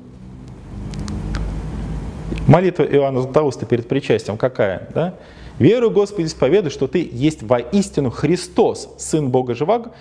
[2.47, 4.89] Молитва Иоанна Златоуста перед причастием какая?
[4.93, 5.15] Да?
[5.59, 9.91] Верую, Господи, исповедуй, что Ты есть воистину Христос, Сын Бога Живаго,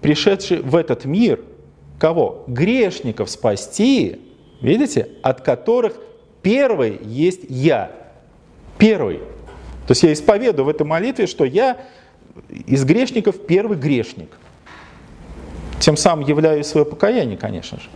[0.00, 1.40] пришедший в этот мир,
[1.98, 2.44] кого?
[2.46, 4.20] Грешников спасти,
[4.60, 5.94] видите, от которых
[6.42, 7.90] первый есть я.
[8.78, 9.18] Первый.
[9.86, 11.78] То есть я исповедую в этой молитве, что я
[12.66, 14.30] из грешников первый грешник.
[15.78, 17.88] Тем самым являю свое покаяние, конечно же.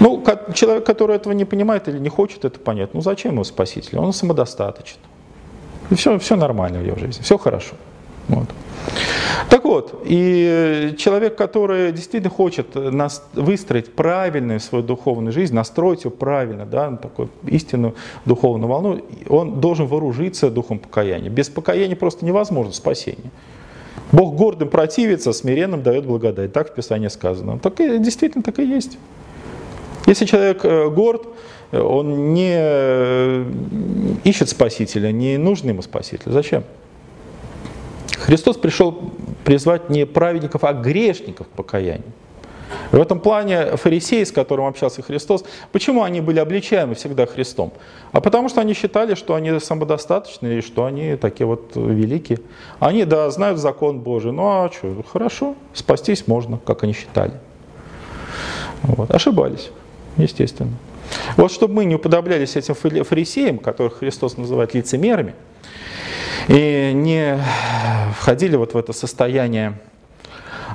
[0.00, 0.22] Ну,
[0.52, 3.98] человек, который этого не понимает или не хочет это понять, ну зачем ему спаситель?
[3.98, 4.98] Он самодостаточен.
[5.90, 7.74] И все, все нормально в его жизни, все хорошо.
[8.28, 8.48] Вот.
[9.50, 16.10] Так вот, и человек, который действительно хочет нас выстроить правильную свою духовную жизнь, настроить ее
[16.10, 21.30] правильно, да, на такую истинную духовную волну, он должен вооружиться духом покаяния.
[21.30, 23.30] Без покаяния просто невозможно спасение.
[24.12, 26.52] Бог гордым противится, смиренным дает благодать.
[26.52, 27.58] Так в Писании сказано.
[27.58, 28.98] Так и, действительно так и есть.
[30.06, 31.26] Если человек э, горд,
[31.72, 33.44] он не э,
[34.24, 36.30] ищет спасителя, не нужен ему спаситель.
[36.30, 36.64] Зачем?
[38.24, 39.12] Христос пришел
[39.44, 42.12] призвать не праведников, а грешников к покаянию.
[42.90, 47.72] В этом плане фарисеи, с которым общался Христос, почему они были обличаемы всегда Христом?
[48.12, 52.38] А потому что они считали, что они самодостаточны и что они такие вот великие.
[52.78, 57.32] Они, да, знают закон Божий, ну а что, хорошо, спастись можно, как они считали.
[58.82, 59.10] Вот.
[59.10, 59.70] Ошибались,
[60.16, 60.72] естественно.
[61.36, 65.34] Вот чтобы мы не уподоблялись этим фарисеям, которых Христос называет лицемерами,
[66.48, 67.38] и не
[68.18, 69.78] входили вот в это состояние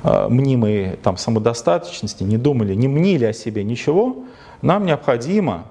[0.02, 4.24] э, мнимой там, самодостаточности, не думали, не мнили о себе ничего,
[4.62, 5.66] нам необходимо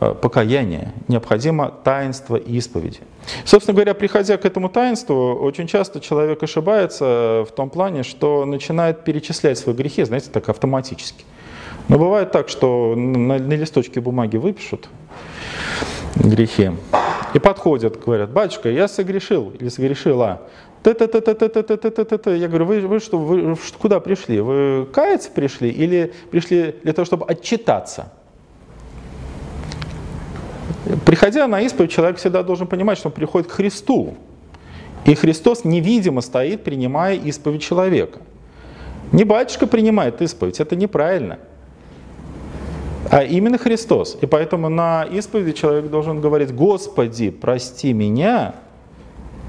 [0.00, 3.00] э, покаяние, необходимо таинство исповеди.
[3.44, 9.04] Собственно говоря, приходя к этому таинству, очень часто человек ошибается в том плане, что начинает
[9.04, 11.24] перечислять свои грехи, знаете, так автоматически.
[11.88, 14.88] Но бывает так, что на, на листочке бумаги выпишут
[16.22, 16.70] грехи
[17.34, 20.42] И подходят, говорят, батюшка, я согрешил или согрешила.
[20.84, 24.40] Я говорю, вы, вы что, вы куда пришли?
[24.40, 28.12] Вы каяться пришли или пришли для того, чтобы отчитаться?
[31.06, 34.14] Приходя на исповедь, человек всегда должен понимать, что он приходит к Христу.
[35.04, 38.18] И Христос невидимо стоит, принимая исповедь человека.
[39.12, 41.38] Не батюшка принимает исповедь, это неправильно
[43.10, 44.16] а именно Христос.
[44.20, 48.54] И поэтому на исповеди человек должен говорить, Господи, прости меня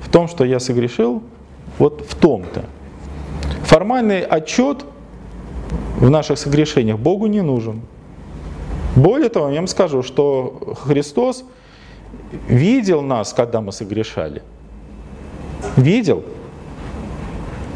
[0.01, 1.23] в том, что я согрешил,
[1.77, 2.65] вот в том-то.
[3.63, 4.85] Формальный отчет
[5.97, 7.81] в наших согрешениях Богу не нужен.
[8.95, 11.43] Более того, я вам скажу, что Христос
[12.47, 14.43] видел нас, когда мы согрешали.
[15.77, 16.23] Видел.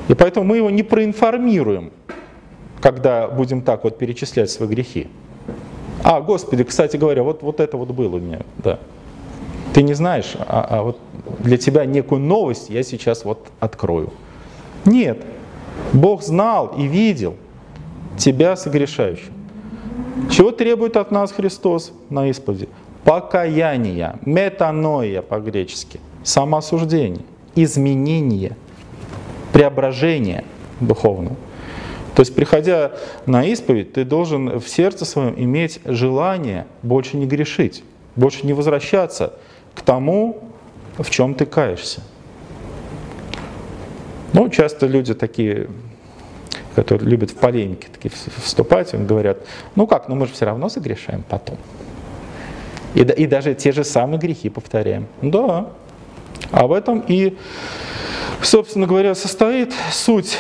[0.08, 1.92] И поэтому мы его не проинформируем,
[2.82, 5.08] когда будем так вот перечислять свои грехи.
[6.10, 8.80] А, Господи, кстати говоря, вот, вот это вот было меня, да.
[9.74, 10.98] Ты не знаешь, а, а вот
[11.40, 14.14] для тебя некую новость я сейчас вот открою.
[14.86, 15.22] Нет,
[15.92, 17.36] Бог знал и видел
[18.18, 19.34] тебя согрешающим.
[20.32, 22.70] Чего требует от нас Христос на исповеди?
[23.04, 28.56] Покаяние, метаноия по-гречески, самоосуждение, изменение,
[29.52, 30.46] преображение
[30.80, 31.36] духовное.
[32.18, 32.94] То есть, приходя
[33.28, 37.84] на исповедь, ты должен в сердце своем иметь желание больше не грешить,
[38.16, 39.34] больше не возвращаться
[39.76, 40.50] к тому,
[40.98, 42.02] в чем ты каешься.
[44.34, 45.68] Ну, часто люди такие,
[46.74, 48.12] которые любят в полемике такие
[48.44, 49.38] вступать, им говорят,
[49.76, 51.60] ну как, ну мы же все равно согрешаем потом.
[52.96, 55.06] И, и даже те же самые грехи повторяем.
[55.22, 55.70] Да,
[56.50, 57.38] а в этом и,
[58.42, 60.40] собственно говоря, состоит суть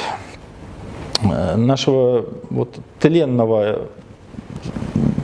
[1.22, 3.88] нашего вот тленного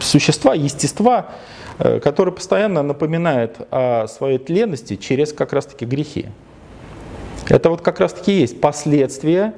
[0.02, 1.28] существа, естества,
[1.80, 6.28] э, которое постоянно напоминает о своей тленности через как раз-таки грехи.
[7.50, 9.54] Это вот как раз-таки есть последствия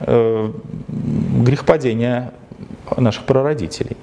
[0.00, 0.52] э,
[0.88, 2.32] грехопадения
[2.96, 3.96] наших прародителей.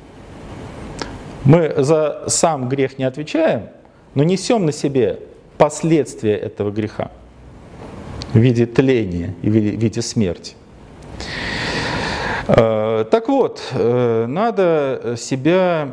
[1.46, 3.70] Мы за сам грех не отвечаем,
[4.14, 5.20] но несем на себе
[5.58, 7.12] последствия этого греха
[8.34, 10.56] в виде тления и в виде смерти.
[12.50, 15.90] Э, так вот, э, надо себя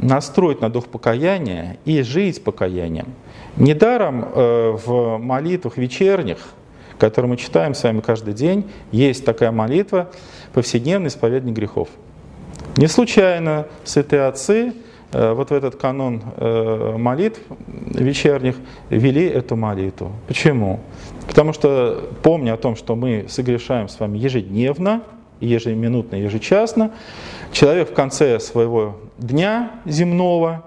[0.00, 3.08] настроить на дух покаяния и жить покаянием.
[3.56, 6.38] Недаром э, в молитвах вечерних,
[6.98, 10.08] которые мы читаем с вами каждый день, есть такая молитва
[10.54, 11.88] «Повседневный исповедник грехов».
[12.78, 14.72] Не случайно святые отцы
[15.12, 16.22] вот в этот канон
[16.96, 18.56] молитв вечерних
[18.90, 20.10] вели эту молитву.
[20.26, 20.80] Почему?
[21.28, 25.02] Потому что, помня о том, что мы согрешаем с вами ежедневно,
[25.44, 26.92] ежеминутно, ежечасно,
[27.52, 30.64] человек в конце своего дня земного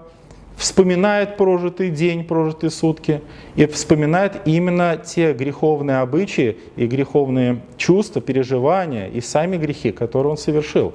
[0.58, 3.22] вспоминает прожитый день, прожитые сутки,
[3.54, 10.36] и вспоминает именно те греховные обычаи и греховные чувства, переживания и сами грехи, которые он
[10.36, 10.94] совершил.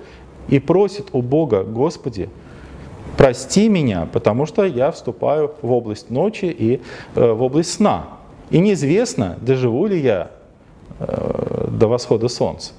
[0.50, 2.30] И просит у Бога, Господи,
[3.18, 6.82] прости меня, потому что я вступаю в область ночи и
[7.16, 8.08] э, в область сна.
[8.50, 10.32] И неизвестно, доживу ли я
[11.00, 12.74] э, до восхода солнца.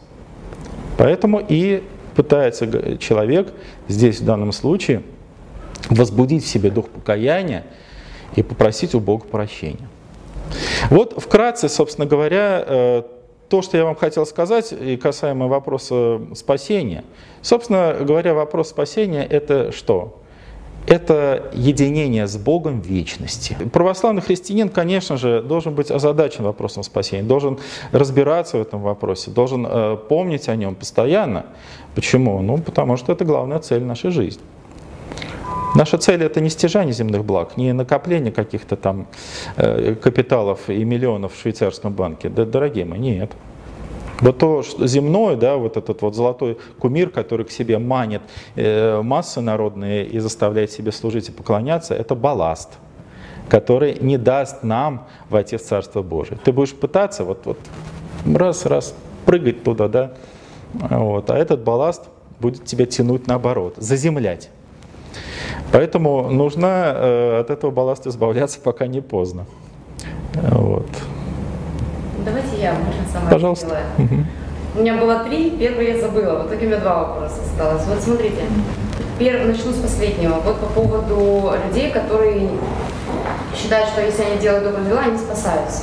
[0.96, 1.82] Поэтому и
[2.14, 3.52] пытается человек
[3.88, 5.02] здесь в данном случае
[5.90, 7.64] возбудить в себе дух покаяния
[8.36, 9.88] и попросить у Бога прощения.
[10.90, 13.02] Вот вкратце, собственно говоря, э,
[13.48, 17.04] то, что я вам хотел сказать и касаемо вопроса спасения.
[17.42, 20.20] Собственно говоря, вопрос спасения– это что?
[20.86, 23.56] Это единение с Богом в вечности.
[23.72, 27.58] Православный христианин, конечно же, должен быть озадачен вопросом спасения, должен
[27.92, 31.46] разбираться в этом вопросе, должен э, помнить о нем постоянно.
[31.94, 32.40] Почему?
[32.42, 34.42] Ну, потому что это главная цель нашей жизни.
[35.74, 39.06] Наша цель это не стяжание земных благ, не накопление каких-то там
[39.56, 42.28] э, капиталов и миллионов в швейцарском банке.
[42.28, 43.32] Да, дорогие мои, нет.
[44.20, 48.22] Вот то что земное, да, вот этот вот золотой кумир, который к себе манит
[48.54, 52.70] э, массы народные и заставляет себе служить и поклоняться, это балласт,
[53.48, 56.38] который не даст нам войти в Царство Божие.
[56.42, 57.58] Ты будешь пытаться вот, вот
[58.24, 58.94] раз-раз
[59.26, 60.12] прыгать туда, да,
[60.72, 62.04] вот, а этот балласт
[62.40, 64.50] будет тебя тянуть наоборот, заземлять.
[65.72, 69.46] Поэтому нужно э, от этого балласта избавляться, пока не поздно.
[70.34, 70.86] Вот.
[72.24, 73.80] Давайте я, можно сама Пожалуйста.
[73.98, 74.14] Угу.
[74.76, 76.38] У меня было три, первый я забыла.
[76.38, 77.84] Вот такими два вопроса осталось.
[77.86, 78.42] Вот смотрите,
[79.18, 80.40] первый, начну с последнего.
[80.40, 82.50] Вот по поводу людей, которые
[83.54, 85.82] считают, что если они делают добрые дела, они спасаются.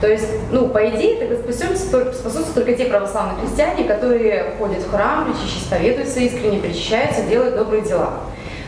[0.00, 1.84] То есть, ну, по идее, тогда спасемся,
[2.14, 8.20] спасутся только те православные христиане, которые ходят в храм, исповедуются искренне, причащаются, делают добрые дела.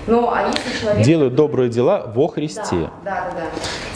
[0.07, 1.05] Ну, а если человек...
[1.05, 2.63] Делают добрые дела во Христе.
[2.71, 3.43] Да, да, да, да.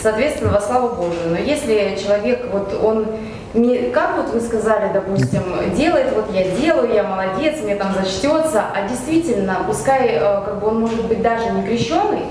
[0.01, 1.31] Соответственно, во славу Божию.
[1.31, 3.07] Но если человек, вот он
[3.53, 5.43] не, как вот вы сказали, допустим,
[5.75, 10.67] делает, вот я делаю, я молодец, мне там зачтется, а действительно, пускай э, как бы
[10.67, 12.23] он может быть даже не крещенный,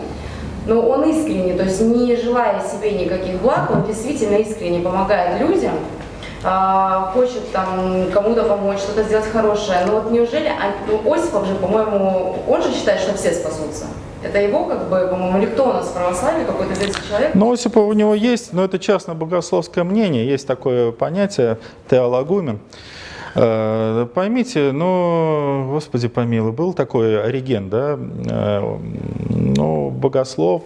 [0.66, 5.72] но он искренне, то есть не желая себе никаких благ, он действительно искренне помогает людям,
[6.49, 9.80] а, хочет там кому-то помочь, что-то сделать хорошее.
[9.86, 13.86] Но вот неужели, а, ну, Осипов же, по-моему, он же считает, что все спасутся.
[14.22, 17.30] Это его, как бы, по-моему, или кто у нас в православии, какой-то известный человек?
[17.34, 21.59] Ну, Осипов у него есть, но это частно-богословское мнение, есть такое понятие
[21.90, 22.61] теологумен.
[23.34, 28.78] Э, поймите, ну, Господи помилуй, был такой Ориген, да, э,
[29.28, 30.62] ну, богослов,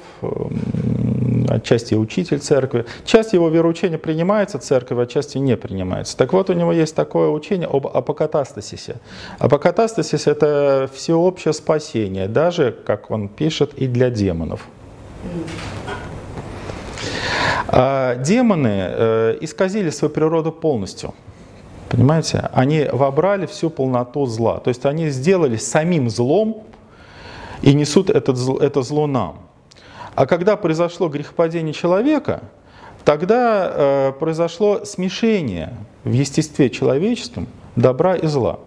[1.49, 2.85] отчасти учитель церкви.
[3.05, 6.17] Часть его вероучения принимается церковью, отчасти не принимается.
[6.17, 8.97] Так вот, у него есть такое учение об апокатастасисе.
[9.39, 14.67] Апокатастасис– это всеобщее спасение, даже, как он пишет, и для демонов.
[17.69, 21.15] А демоны э, исказили свою природу полностью.
[21.89, 22.49] Понимаете?
[22.53, 24.59] Они вобрали всю полноту зла.
[24.59, 26.65] То есть они сделали самим злом
[27.63, 29.50] и несут это, это зло нам.
[30.21, 32.43] А когда произошло грехопадение человека,
[33.07, 35.73] тогда э, произошло смешение
[36.05, 38.61] в естестве человеческом добра и зла.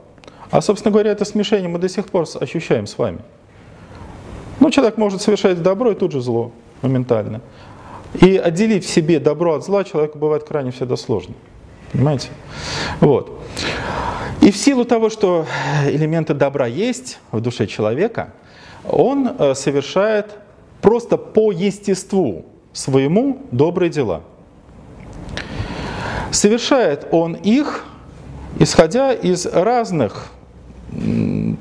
[0.49, 3.19] А, собственно говоря, это смешение мы до сих пор ощущаем с вами.
[4.59, 6.51] Ну, человек может совершать добро и тут же зло
[6.81, 7.39] моментально.
[8.19, 11.35] И отделить в себе добро от зла человеку бывает крайне всегда сложно.
[11.91, 12.29] Понимаете?
[12.99, 13.43] Вот.
[14.41, 15.45] И в силу того, что
[15.85, 18.33] элементы добра есть в душе человека,
[18.89, 20.39] он э, совершает
[20.83, 24.21] просто по естеству своему добрые дела.
[26.29, 27.85] Совершает он их,
[28.59, 30.27] исходя из разных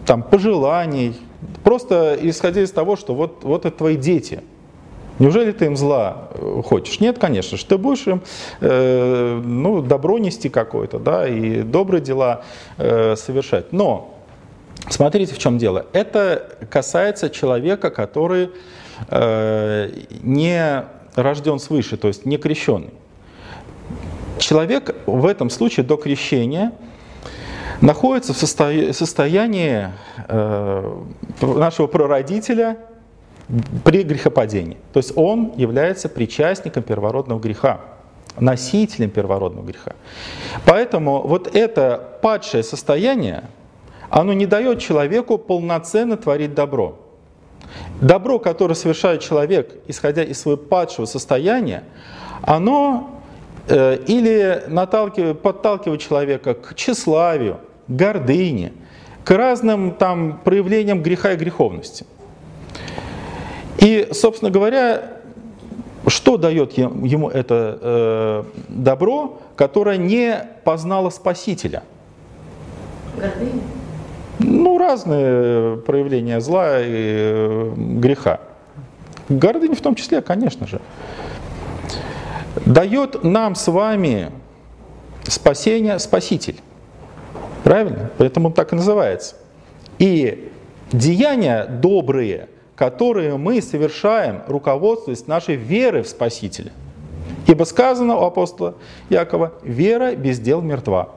[0.07, 1.17] там, пожеланий,
[1.63, 4.41] просто исходя из того, что вот, вот это твои дети.
[5.19, 6.99] Неужели ты им зла э, хочешь?
[6.99, 7.65] Нет, конечно же.
[7.65, 8.23] Ты будешь им
[8.61, 12.43] э, ну, добро нести какое-то, да, и добрые дела
[12.79, 13.73] э, совершать.
[13.73, 14.19] Но
[14.89, 15.87] смотрите, в чем дело.
[15.93, 18.51] Это касается человека, который
[19.11, 20.85] не
[21.15, 22.93] рожден свыше, то есть не крещенный.
[24.39, 26.73] Человек в этом случае до крещения
[27.81, 29.89] находится в состоянии
[30.29, 31.03] э,
[31.41, 32.79] нашего прародителя
[33.85, 34.79] при грехопадении.
[34.93, 37.81] То есть он является причастником первородного греха,
[38.39, 39.93] носителем первородного греха.
[40.65, 43.45] Поэтому вот это падшее состояние,
[44.09, 46.99] оно не дает человеку полноценно творить добро.
[48.01, 51.85] Добро, которое совершает человек, исходя из своего падшего состояния,
[52.43, 53.21] оно
[53.69, 54.65] э, или
[55.35, 58.73] подталкивает человека к тщеславию, гордыне,
[59.25, 62.07] к разным там проявлениям греха и греховности.
[63.79, 65.19] И, собственно говоря,
[66.07, 71.85] что дает ему это э, добро, которое не познало Спасителя?
[73.17, 73.63] Гордыня.
[74.43, 78.41] Ну, разные проявления зла и э, греха.
[79.29, 80.81] Гордыня в том числе, конечно же.
[82.67, 84.31] Дает нам с вами
[85.25, 86.57] спасение Спаситель.
[87.65, 88.11] Правильно?
[88.19, 89.37] Поэтому он так и называется.
[89.99, 90.51] И
[90.93, 96.73] деяния добрые, которые мы совершаем, руководствуясь нашей верой в Спасителя.
[97.47, 98.75] Ибо сказано у апостола
[99.09, 101.11] Якова, вера без дел мертва.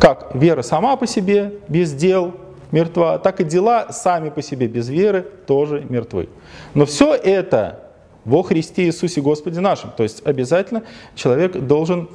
[0.00, 2.34] Как вера сама по себе, без дел,
[2.72, 6.30] мертва, так и дела сами по себе, без веры, тоже мертвы.
[6.72, 7.80] Но все это
[8.24, 9.90] во Христе Иисусе Господе нашем.
[9.94, 10.84] То есть обязательно
[11.14, 12.08] человек должен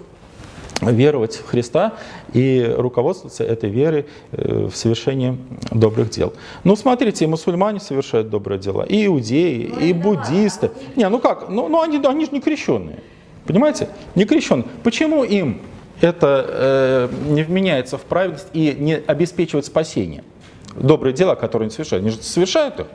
[0.82, 1.94] веровать в Христа
[2.34, 5.38] и руководствоваться этой верой э, в совершении
[5.72, 6.34] добрых дел.
[6.64, 10.72] Ну, смотрите, и мусульмане совершают добрые дела, и иудеи, ну, и буддисты.
[10.96, 13.00] Не, ну как, ну, ну они, они же не крещенные.
[13.46, 13.90] Понимаете?
[14.16, 14.66] Не крещенные.
[14.84, 15.62] Почему им
[16.02, 20.24] это э, не вменяется в праведность и не обеспечивает спасение.
[20.76, 22.88] Добрые дела, которые они совершают, они же совершают их,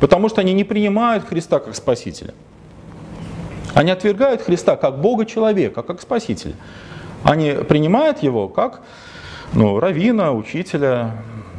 [0.00, 2.34] потому что они не принимают Христа как Спасителя.
[3.74, 6.54] Они отвергают Христа как Бога человека, как Спасителя.
[7.22, 8.82] Они принимают Его как
[9.54, 11.12] ну, равина, учителя,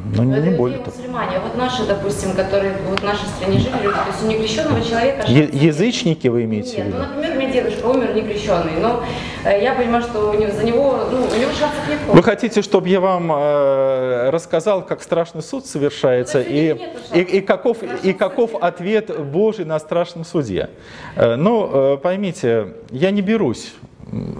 [0.04, 0.92] но не, не более того.
[0.96, 4.82] мусульмане, вот наши, допустим, которые вот в нашей стране жили, люди, то есть у некрещенного
[4.82, 5.26] человека...
[5.26, 6.98] Е- язычники вы имеете Нет, в виду?
[6.98, 9.02] ну, например, у меня дедушка умер некрещенный, но
[9.44, 11.98] э, я понимаю, что у него, за него, ну, у него шансов нет.
[12.06, 16.76] Вы хотите, чтобы я вам э, рассказал, как страшный суд совершается ну, и,
[17.14, 20.70] и, и, каков, и каков ответ Божий на страшном суде?
[21.16, 23.72] Э, ну, э, поймите, я не берусь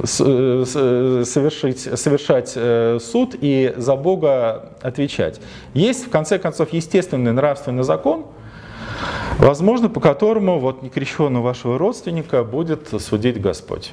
[0.04, 5.40] совершить, совершать э, суд и за Бога отвечать.
[5.72, 8.26] Есть, в конце концов, естественный нравственный закон,
[9.38, 13.92] возможно, по которому вот некрещенного вашего родственника будет судить Господь.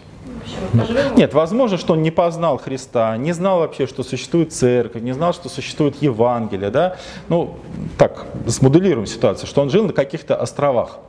[1.15, 5.33] Нет, возможно, что он не познал Христа, не знал вообще, что существует церковь, не знал,
[5.33, 6.97] что существует Евангелие, да?
[7.29, 7.57] Ну,
[7.97, 10.99] так, смоделируем ситуацию, что он жил на каких-то островах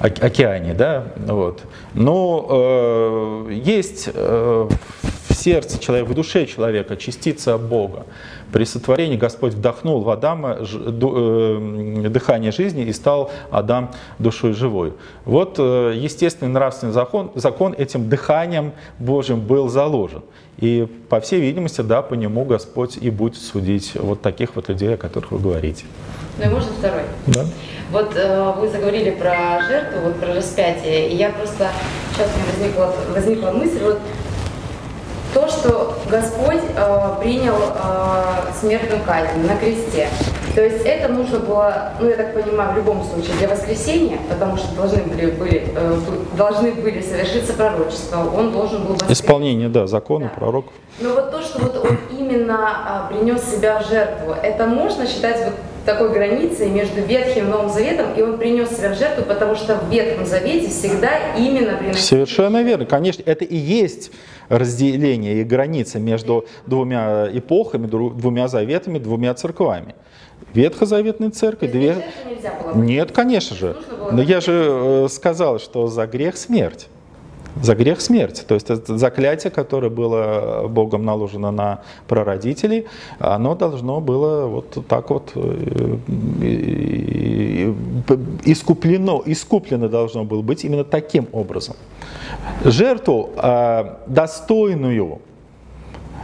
[0.00, 1.62] океане, да, вот.
[1.94, 4.68] Но э, есть э,
[5.28, 8.06] в сердце человека, в душе человека частица Бога.
[8.52, 14.92] При сотворении Господь вдохнул в Адама э, дыхание жизни и стал Адам душой живой.
[15.24, 20.22] Вот э, естественный нравственный закон, закон этим дыханием Божьим был заложен.
[20.58, 24.94] И, по всей видимости, да, по нему Господь и будет судить вот таких вот людей,
[24.94, 25.84] о которых вы говорите.
[26.38, 27.02] Ну и можно второй?
[27.26, 27.46] Да.
[27.92, 31.68] Вот э, вы заговорили про жертву, вот про распятие, и я просто,
[32.12, 33.98] сейчас у меня возникла, возникла мысль, вот
[35.34, 40.08] то, что Господь э, принял э, смертную казнь на кресте.
[40.54, 44.56] То есть это нужно было, ну я так понимаю, в любом случае для воскресения, потому
[44.56, 45.98] что должны были, были, э,
[46.36, 49.22] должны были совершиться пророчества, он должен был воскресить.
[49.22, 50.40] Исполнение, да, закона, да.
[50.40, 50.72] пророков.
[50.98, 55.44] Но вот то, что вот он именно э, принес себя в жертву, это можно считать
[55.44, 55.54] вот
[55.84, 59.76] такой границей между Ветхим и Новым Заветом, и он принес себя в жертву, потому что
[59.76, 62.02] в Ветхом Завете всегда именно приносили.
[62.02, 62.86] Совершенно верно.
[62.86, 64.10] Конечно, это и есть
[64.48, 69.94] разделение и граница между двумя эпохами, двумя заветами, двумя церквами.
[70.54, 72.04] Ветхозаветная церковь, две...
[72.74, 73.76] Нет, конечно же.
[74.10, 76.88] Но я же э, сказал, что за грех смерть.
[77.60, 78.44] За грех смерть.
[78.46, 82.86] То есть это заклятие, которое было Богом наложено на прародителей,
[83.18, 85.98] оно должно было вот так вот э,
[88.44, 91.76] искуплено, искуплено должно было быть именно таким образом.
[92.64, 95.20] Жертву э, достойную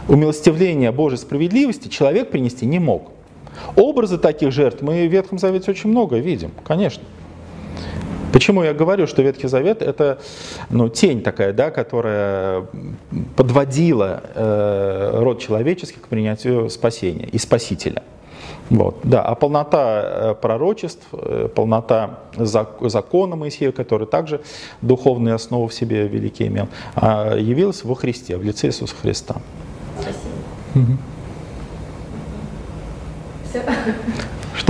[0.07, 3.11] умилостивления Божьей справедливости человек принести не мог.
[3.75, 7.03] Образы таких жертв мы в Ветхом Завете очень много видим, конечно.
[8.31, 10.19] Почему я говорю, что Ветхий Завет это
[10.69, 12.65] ну, тень такая, да, которая
[13.35, 18.03] подводила э, род человеческий к принятию спасения и спасителя.
[18.69, 24.41] Вот, да, а полнота э, пророчеств, э, полнота закона Моисея, который также
[24.81, 29.37] духовные основы в себе великие имел, а явилась во Христе, в лице Иисуса Христа.
[29.99, 30.29] Спасибо.
[30.75, 30.97] Угу.
[33.49, 33.63] Все.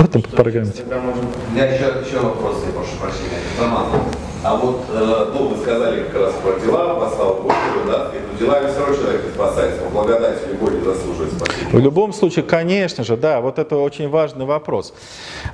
[0.00, 0.70] Что там по программе?
[0.70, 3.40] У меня еще, еще вопрос, я прошу прощения.
[4.42, 8.38] А вот, э, ну, вы сказали как раз про дела, по славу Божию, да, и
[8.38, 11.68] делами равно человек не спасается, по благодати любой не заслуживает спасения.
[11.70, 14.94] В любом случае, конечно же, да, вот это очень важный вопрос.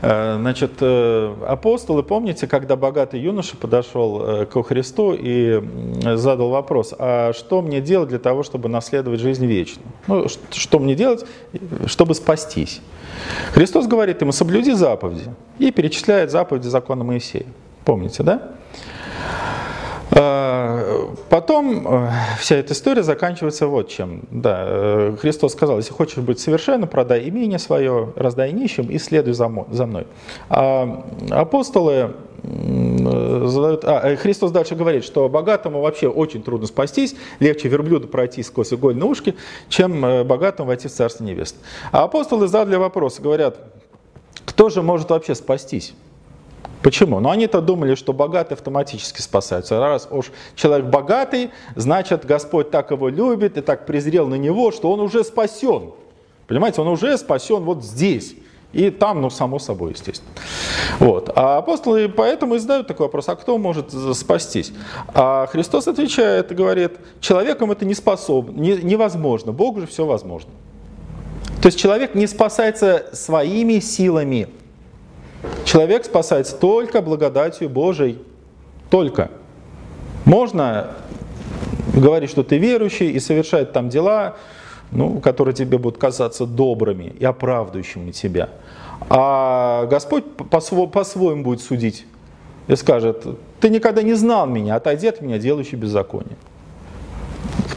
[0.03, 5.61] Э, значит, э, апостолы, помните, когда богатый юноша подошел к Христу и
[6.15, 9.89] задал вопрос, а что мне делать для того, чтобы наследовать жизнь вечную?
[10.07, 11.27] Ну, что мне делать,
[11.87, 12.81] чтобы спастись?
[13.53, 17.47] Христос говорит ему, соблюди заповеди, и перечисляет заповеди закона Моисея.
[17.85, 18.43] Помните, да?
[20.11, 24.23] А, потом э, вся эта история заканчивается вот чем.
[24.31, 29.35] Да, э, Христос сказал, если хочешь быть совершенным, продай имение свое, раздай нищим и следуй
[29.35, 30.07] за мной.
[30.49, 32.13] А апостолы
[32.47, 33.85] задают...
[33.85, 38.73] А, э, Христос дальше говорит, что богатому вообще очень трудно спастись, легче верблюду пройти сквозь
[38.73, 39.35] игольные ушки,
[39.69, 41.63] чем богатому войти в Царство Небесное.
[41.93, 43.59] А апостолы задали вопрос, говорят,
[44.45, 45.95] кто же может вообще спастись?
[46.83, 47.19] Почему?
[47.19, 49.81] Ну они-то думали, что богатый автоматически спасаются.
[49.81, 54.93] Раз уж человек богатый, значит Господь так его любит и так презрел на него, что
[54.93, 55.93] он уже спасен.
[56.47, 58.37] Понимаете, он уже спасен вот здесь.
[58.77, 60.31] И там, ну, само собой, естественно.
[60.99, 61.31] Вот.
[61.35, 64.73] А апостолы поэтому и задают такой вопрос, а кто может спастись?
[65.09, 70.51] А Христос отвечает и говорит, человеком это не способно, не, невозможно, Богу же все возможно.
[71.63, 74.49] То есть человек не спасается своими силами,
[75.65, 78.19] Человек спасается только благодатью Божией.
[78.91, 79.31] Только.
[80.25, 80.93] Можно
[81.95, 84.37] говорить, что ты верующий и совершать там дела,
[84.91, 88.51] ну, которые тебе будут казаться добрыми и оправдывающими тебя.
[89.09, 92.07] А Господь по-своему будет судить
[92.69, 93.27] и скажет,
[93.61, 96.37] ты никогда не знал меня, отойди от меня, делающий беззаконие.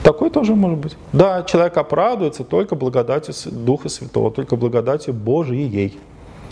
[0.04, 0.98] Такой тоже может быть.
[1.14, 6.00] Да, человек оправдывается только благодатью Духа Святого, только благодатью Божией.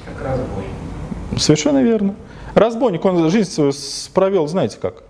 [0.05, 0.65] Как разбой.
[1.37, 2.15] Совершенно верно.
[2.53, 3.71] Разбойник, он жизнь свою
[4.13, 5.03] провел, знаете как?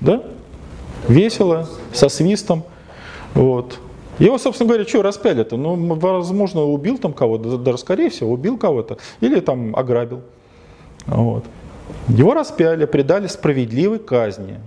[0.00, 0.22] Да?
[1.08, 2.64] Весело, со свистом.
[3.34, 3.78] Вот.
[4.20, 5.56] Его, собственно говоря, что распяли-то?
[5.56, 10.20] Ну, возможно, убил там кого-то, даже скорее всего, убил кого-то, или там ограбил.
[11.06, 11.44] Вот.
[12.08, 14.60] Его распяли, предали справедливой казни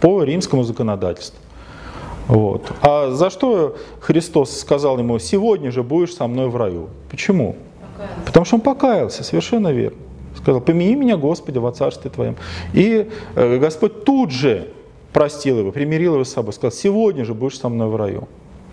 [0.00, 1.38] по римскому законодательству.
[2.26, 2.72] Вот.
[2.80, 6.88] А за что Христос сказал ему, сегодня же будешь со мной в раю?
[7.10, 7.56] Почему?
[7.96, 8.24] Покаялся.
[8.24, 9.98] Потому что он покаялся, совершенно верно.
[10.36, 12.36] Сказал, помяни меня, Господи, во царстве Твоем.
[12.72, 14.68] И э, Господь тут же
[15.12, 18.26] простил его, примирил его с собой, сказал, сегодня же будешь со мной в раю.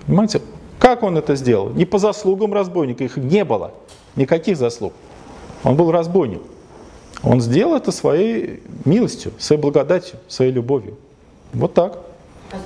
[0.08, 0.42] Понимаете,
[0.80, 1.70] как он это сделал?
[1.70, 3.72] Не по заслугам разбойника, их не было,
[4.16, 4.94] никаких заслуг.
[5.64, 6.42] Он был разбойник.
[7.24, 10.96] Он сделал это своей милостью, своей благодатью, своей любовью.
[11.54, 12.00] Вот так.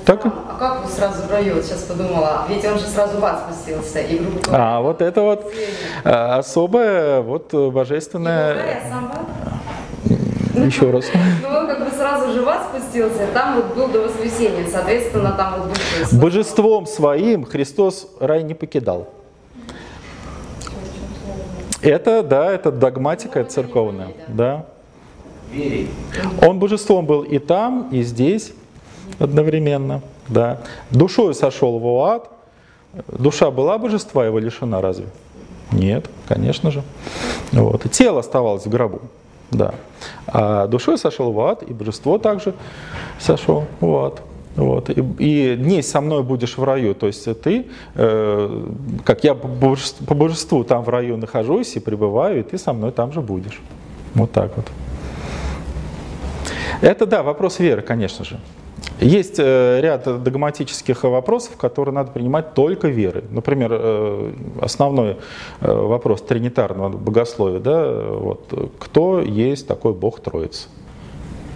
[0.06, 0.24] Так?
[0.26, 1.56] А как вы сразу в раю?
[1.56, 2.46] Вот сейчас подумала.
[2.48, 4.00] Ведь он же сразу в ад спустился.
[4.00, 5.52] И, грубо говоря, А вот это вот
[6.04, 8.82] э, особое, вот божественное...
[10.54, 11.06] Еще раз.
[11.42, 11.61] Ну,
[12.22, 16.16] сразу же в ад спустился, там вот был до воскресения, соответственно, там вот души.
[16.16, 19.10] Божеством своим Христос рай не покидал.
[21.82, 24.66] Это, да, это догматика церковная, да.
[26.42, 28.54] Он божеством был и там, и здесь
[29.20, 30.62] одновременно, да.
[30.92, 32.30] Душою сошел в ад.
[33.08, 35.08] Душа была божества его лишена разве?
[35.72, 36.84] Нет, конечно же.
[37.52, 37.86] Вот.
[37.86, 39.02] И тело оставалось в гробу,
[39.52, 39.74] да.
[40.28, 42.54] А душой сошел в ад, и божество также
[43.20, 44.22] сошел в ад.
[44.56, 44.90] Вот.
[44.90, 46.94] И, и дней со мной будешь в раю.
[46.94, 48.68] То есть ты, э,
[49.06, 52.74] как я по божеству, по божеству там в раю нахожусь и пребываю, и ты со
[52.74, 53.62] мной там же будешь.
[54.14, 54.66] Вот так вот.
[56.82, 58.40] Это да, вопрос веры, конечно же.
[59.02, 63.24] Есть э, ряд догматических вопросов, которые надо принимать только верой.
[63.32, 65.18] Например, э, основной
[65.60, 70.68] э, вопрос тринитарного богословия, да, вот, кто есть такой Бог Троицы?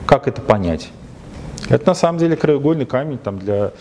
[0.07, 0.89] Как это понять?
[1.69, 3.71] Это на самом деле краеугольный камень там, для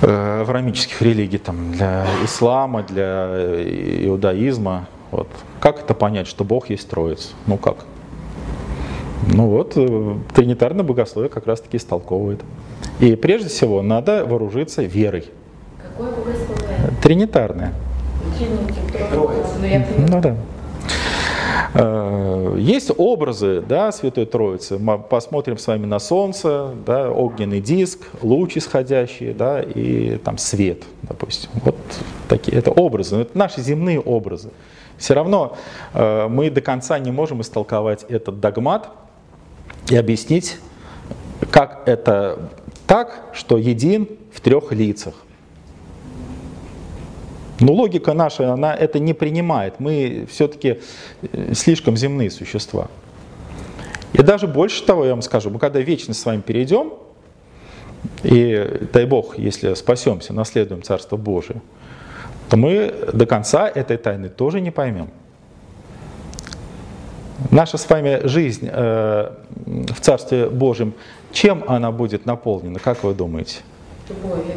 [0.00, 3.64] э, авраамических религий, там, для ислама, для
[4.04, 4.86] иудаизма.
[5.10, 5.26] Вот.
[5.58, 7.30] Как это понять, что Бог есть Троица?
[7.46, 7.86] Ну как?
[9.28, 12.40] Ну вот, э, тринитарное богословие как раз-таки истолковывает.
[13.00, 15.26] И прежде всего надо вооружиться верой.
[15.82, 17.00] Какое богословие?
[17.02, 17.74] Тринитарное.
[19.10, 19.86] Троица.
[19.98, 20.06] Ну.
[20.08, 20.36] Ну да.
[21.74, 24.78] Э, Есть образы да, Святой Троицы.
[24.78, 30.82] Мы посмотрим с вами на Солнце, да, огненный диск, луч исходящий, да, и там свет,
[31.02, 31.50] допустим.
[31.64, 31.76] Вот
[32.28, 34.50] такие, это образы, это наши земные образы.
[34.98, 35.56] Все равно
[35.94, 38.90] э, мы до конца не можем истолковать этот догмат
[39.92, 40.56] и объяснить,
[41.50, 42.48] как это
[42.86, 45.12] так, что един в трех лицах.
[47.60, 49.80] Но логика наша, она это не принимает.
[49.80, 50.80] Мы все-таки
[51.20, 52.88] э, слишком земные существа.
[54.14, 56.94] И даже больше того, я вам скажу, мы когда вечность с вами перейдем,
[58.22, 61.60] и дай Бог, если спасемся, наследуем Царство Божие,
[62.48, 65.10] то мы до конца этой тайны тоже не поймем.
[67.50, 69.30] Наша с вами жизнь э,
[69.66, 70.94] в Царстве Божьем,
[71.32, 73.60] чем она будет наполнена, как вы думаете?
[74.08, 74.54] Любовью.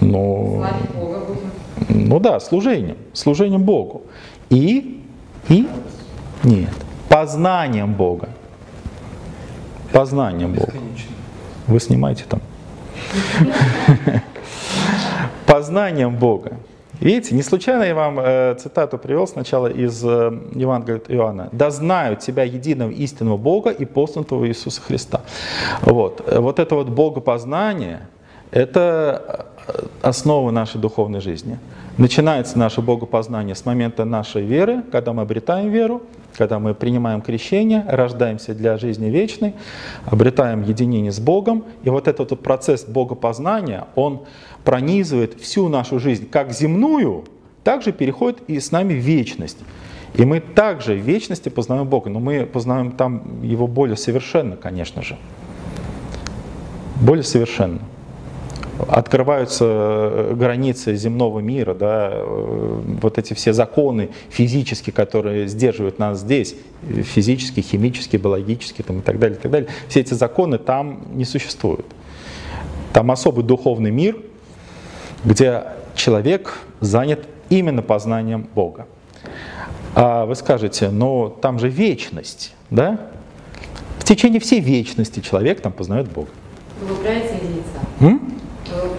[0.00, 0.64] Ну,
[0.94, 2.08] Бога будем.
[2.08, 4.02] ну да, служением, служением Богу.
[4.50, 5.02] И,
[5.48, 5.68] и,
[6.44, 6.70] нет,
[7.08, 8.28] познанием Бога.
[9.92, 10.72] Познанием Бога.
[11.66, 12.40] Вы снимаете там.
[15.46, 16.56] Познанием Бога.
[17.00, 21.48] Видите, не случайно я вам э, цитату привел сначала из э, Евангелия от Иоанна.
[21.50, 25.22] «Да знают тебя единого истинного Бога и посланного Иисуса Христа».
[25.80, 28.06] Вот, вот это вот богопознание,
[28.50, 29.72] это э,
[30.02, 31.58] основа нашей духовной жизни.
[31.96, 36.02] Начинается наше богопознание с момента нашей веры, когда мы обретаем веру,
[36.36, 39.54] когда мы принимаем крещение, рождаемся для жизни вечной,
[40.06, 41.64] обретаем единение с Богом.
[41.82, 44.22] И вот этот вот процесс богопознания, он
[44.64, 47.24] пронизывает всю нашу жизнь, как земную,
[47.64, 49.58] так же переходит и с нами в вечность.
[50.14, 55.02] И мы также в вечности познаем Бога, но мы познаем там Его более совершенно, конечно
[55.02, 55.16] же.
[57.00, 57.80] Более совершенно
[58.88, 66.20] открываются э, границы земного мира, да, э, вот эти все законы физические, которые сдерживают нас
[66.20, 70.58] здесь, э, физические, химические, биологические там, и так далее, и так далее, все эти законы
[70.58, 71.86] там не существуют.
[72.92, 74.18] Там особый духовный мир,
[75.24, 75.64] где
[75.94, 78.86] человек занят именно познанием Бога.
[79.94, 83.10] А вы скажете, ну там же вечность, да?
[83.98, 86.30] В течение всей вечности человек там познает Бога.
[86.80, 87.80] Вылупляется из яйца.
[88.00, 88.39] М?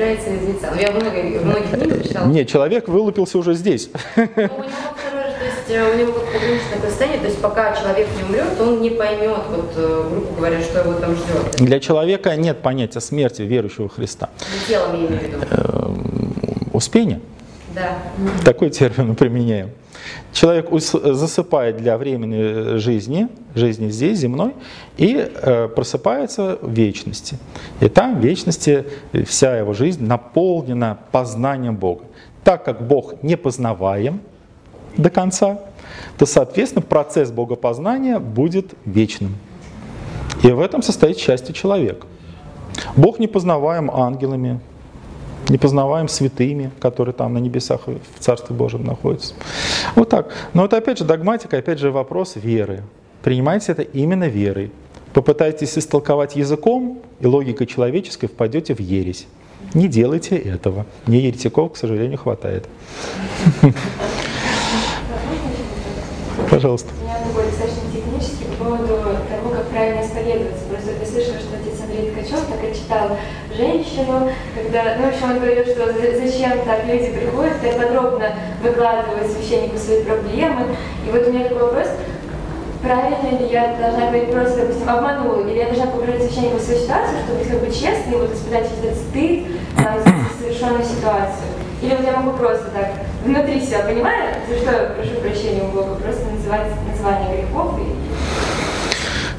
[0.02, 0.72] Вылупляется из яйца.
[0.74, 2.28] Ну, я много, многих книг прочитала.
[2.28, 3.90] Нет, человек вылупился уже здесь.
[4.16, 7.40] Ну, у него второе, то есть э, у него как пограничное такое состояние, то есть
[7.40, 11.56] пока человек не умрет, он не поймет, вот, э, грубо говоря, что его там ждет.
[11.58, 14.30] Для человека нет понятия смерти верующего Христа.
[14.40, 15.38] Не телом я имею в виду.
[15.52, 16.34] Эм,
[16.74, 17.22] Успение,
[17.74, 17.98] Да.
[18.44, 19.70] такой термин мы применяем.
[20.34, 24.54] Человек засыпает для временной жизни, жизни здесь, земной,
[24.98, 27.38] и э, просыпается в вечности.
[27.82, 28.86] И там в вечности
[29.26, 32.06] вся его жизнь наполнена познанием Бога.
[32.44, 34.22] Так как Бог не познаваем
[34.98, 35.60] до конца,
[36.18, 39.36] то, соответственно, процесс богопознания будет вечным.
[40.44, 42.08] И в этом состоит счастье человека.
[42.96, 44.60] Бог не познаваем ангелами,
[45.50, 49.34] не познаваем святыми, которые там на небесах в Царстве Божьем находятся.
[49.96, 50.34] Вот так.
[50.54, 52.84] Но это опять же догматика, опять же вопрос веры.
[53.24, 54.72] Принимайте это именно верой.
[55.14, 59.28] попытаетесь истолковать языком и логикой человеческой, впадете в ересь.
[59.74, 60.86] Не делайте этого.
[61.06, 62.68] Мне еретиков, к сожалению, хватает.
[66.50, 66.90] Пожалуйста.
[67.00, 70.66] У меня такой достаточно технический по поводу того, как правильно исповедоваться.
[70.70, 73.18] Просто я слышала, что отец Андрей Ткачев так и читал
[73.56, 79.30] женщину, когда, ну, в общем, он говорил, что зачем так люди приходят, я подробно выкладываю
[79.30, 80.76] священнику свои проблемы.
[81.08, 81.88] И вот у меня такой вопрос,
[82.82, 87.18] правильно ли я должна говорить просто, допустим, обманула, или я должна погрузить священнику свою ситуацию,
[87.26, 89.46] чтобы быть как бы честной, вот испытать этот стыд
[89.78, 89.98] там,
[90.40, 91.52] совершенную ситуацию.
[91.82, 92.92] Или вот я могу просто так
[93.26, 98.11] внутри себя, понимаю, за что я прошу прощения у Бога, просто называть название грехов и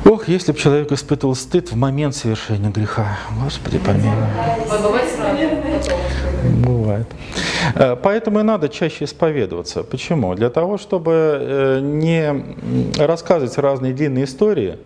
[0.05, 3.19] Ох, если бы человек испытывал стыд в момент совершения греха.
[3.43, 4.17] Господи, помилуй.
[6.65, 7.07] Бывает.
[7.77, 9.85] Э, Поэтому и надо чаще исповедоваться.
[9.85, 10.35] Почему?
[10.35, 12.45] Для того, чтобы э, не
[12.99, 14.79] рассказывать разные длинные истории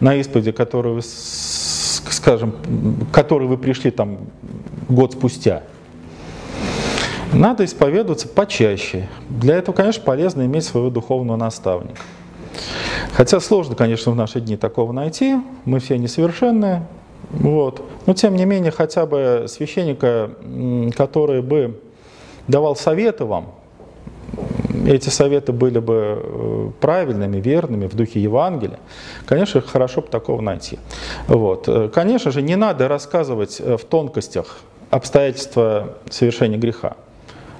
[0.00, 2.52] на исповеди, которые вы, скажем,
[3.10, 4.18] к которой вы пришли там
[4.88, 5.62] год спустя.
[7.32, 9.08] Надо исповедоваться почаще.
[9.28, 12.00] Для этого, конечно, полезно иметь своего духовного наставника.
[13.18, 15.38] Хотя сложно, конечно, в наши дни такого найти.
[15.64, 16.86] Мы все несовершенные.
[17.30, 17.82] Вот.
[18.06, 20.30] Но тем не менее, хотя бы священника,
[20.96, 21.80] который бы
[22.46, 23.54] давал советы вам,
[24.86, 28.78] эти советы были бы э, правильными, верными, в духе Евангелия,
[29.26, 30.78] конечно, хорошо бы такого найти.
[31.26, 31.66] Вот.
[31.66, 34.58] Э, Конечно же, не надо рассказывать э, в тонкостях
[34.90, 36.94] обстоятельства совершения греха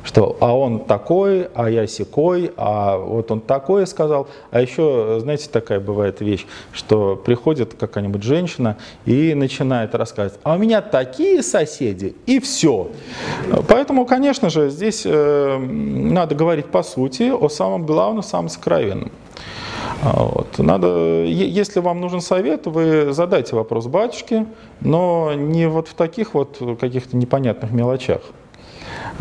[0.08, 4.26] что а он такой, а я секой, а вот он такое сказал.
[4.50, 10.58] А еще, знаете, такая бывает вещь, что приходит какая-нибудь женщина и начинает рассказывать, а у
[10.58, 12.88] меня такие соседи, и все.
[13.68, 19.12] Поэтому, конечно же, здесь э, надо говорить по сути о самом главном, самом сокровенном.
[20.02, 20.58] А, Вот.
[20.58, 24.46] Надо, если вам нужен совет, вы задайте вопрос батюшке,
[24.80, 28.22] но не вот в таких вот каких-то непонятных мелочах.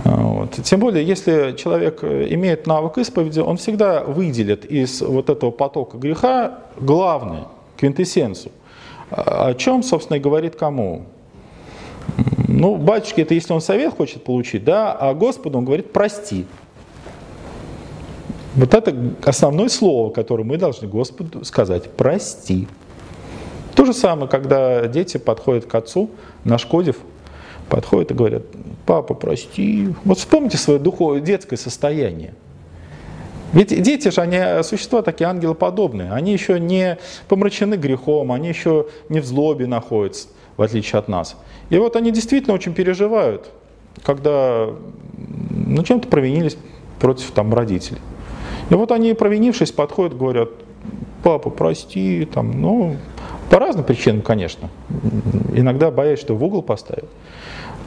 [0.03, 0.51] А, Вот.
[0.63, 5.97] Тем более, если человек э, имеет навык исповеди, он всегда выделит из вот этого потока
[5.97, 7.45] греха главное,
[7.77, 8.51] квинтэссенцию.
[9.09, 11.05] А О чем, собственно, и говорит кому?
[12.47, 16.45] Ну, батюшке это если он совет хочет получить, да, а Господу он говорит «прости».
[18.55, 22.67] Вот это основное слово, которое мы должны Господу сказать «прости».
[23.75, 26.09] То же самое, когда дети подходят к отцу,
[26.43, 26.97] нашкодив,
[27.69, 28.43] подходят и говорят,
[28.85, 29.89] папа, прости.
[30.03, 32.33] Вот вспомните свое духовное, детское состояние.
[33.53, 36.11] Ведь дети же, они существа такие ангелоподобные.
[36.11, 36.97] Они еще не
[37.27, 41.37] помрачены грехом, они еще не в злобе находятся, в отличие от нас.
[41.69, 43.49] И вот они действительно очень переживают,
[44.03, 44.67] когда
[45.49, 46.57] ну, чем-то провинились
[46.99, 47.99] против там, родителей.
[48.69, 50.49] И вот они, провинившись, подходят, говорят,
[51.23, 52.97] папа, прости, там, ну,
[53.49, 54.69] по разным причинам, конечно.
[55.53, 57.09] Иногда боясь, что в угол поставят.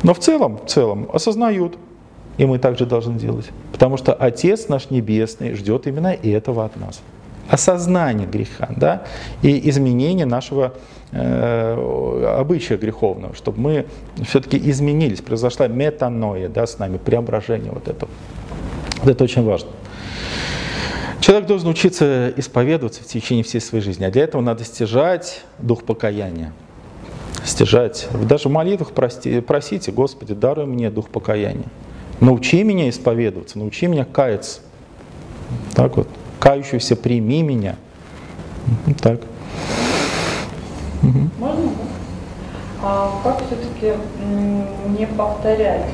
[0.03, 1.77] Но в целом, в целом осознают,
[2.39, 3.51] и мы также должны делать.
[3.73, 7.03] Потому что Отец наш Небесный ждет именно этого от нас.
[7.49, 9.03] Осознание греха, да,
[9.43, 10.75] и изменение нашего
[11.11, 13.87] э, обычая греховного, чтобы мы
[14.25, 18.11] все-таки изменились, произошла метаноя, да, с нами, преображение вот этого.
[19.03, 19.71] Вот это очень важно.
[21.21, 25.85] Человек должен учиться исповедоваться в течение всей своей жизни, а для этого надо стяжать дух
[25.85, 26.53] покаяния.
[27.45, 28.09] Стяжать.
[28.13, 31.67] Даже в молитвах просите, Господи, даруй мне дух покаяния.
[32.21, 34.61] Научи меня исповедоваться, научи меня каяться.
[35.75, 36.09] Так вот.
[36.39, 37.77] Кающийся прими меня.
[38.87, 39.21] Вот Так.
[41.39, 41.71] Можно?
[42.83, 43.93] А как все-таки
[44.99, 45.87] не повторять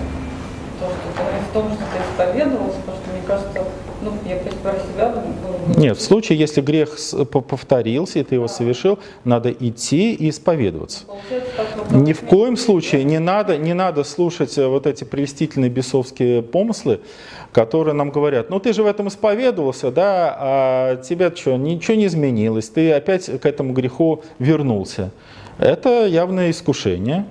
[0.79, 3.65] то, что ты, в том, что ты исповедовался, потому что мне кажется,
[4.07, 5.81] ну, я пусть про себя говорю.
[5.81, 6.97] Нет, в случае, если грех
[7.31, 11.05] повторился, и ты его совершил, надо идти и исповедоваться.
[11.57, 16.43] Так, Ни в коем случае не надо, не надо слушать э, вот эти прелестительные бесовские
[16.43, 17.01] помыслы,
[17.53, 22.07] которые нам говорят, ну ты же в этом исповедовался, да, а тебя что, ничего не
[22.07, 25.11] изменилось, ты опять к этому греху вернулся.
[25.59, 27.27] Это явное искушение.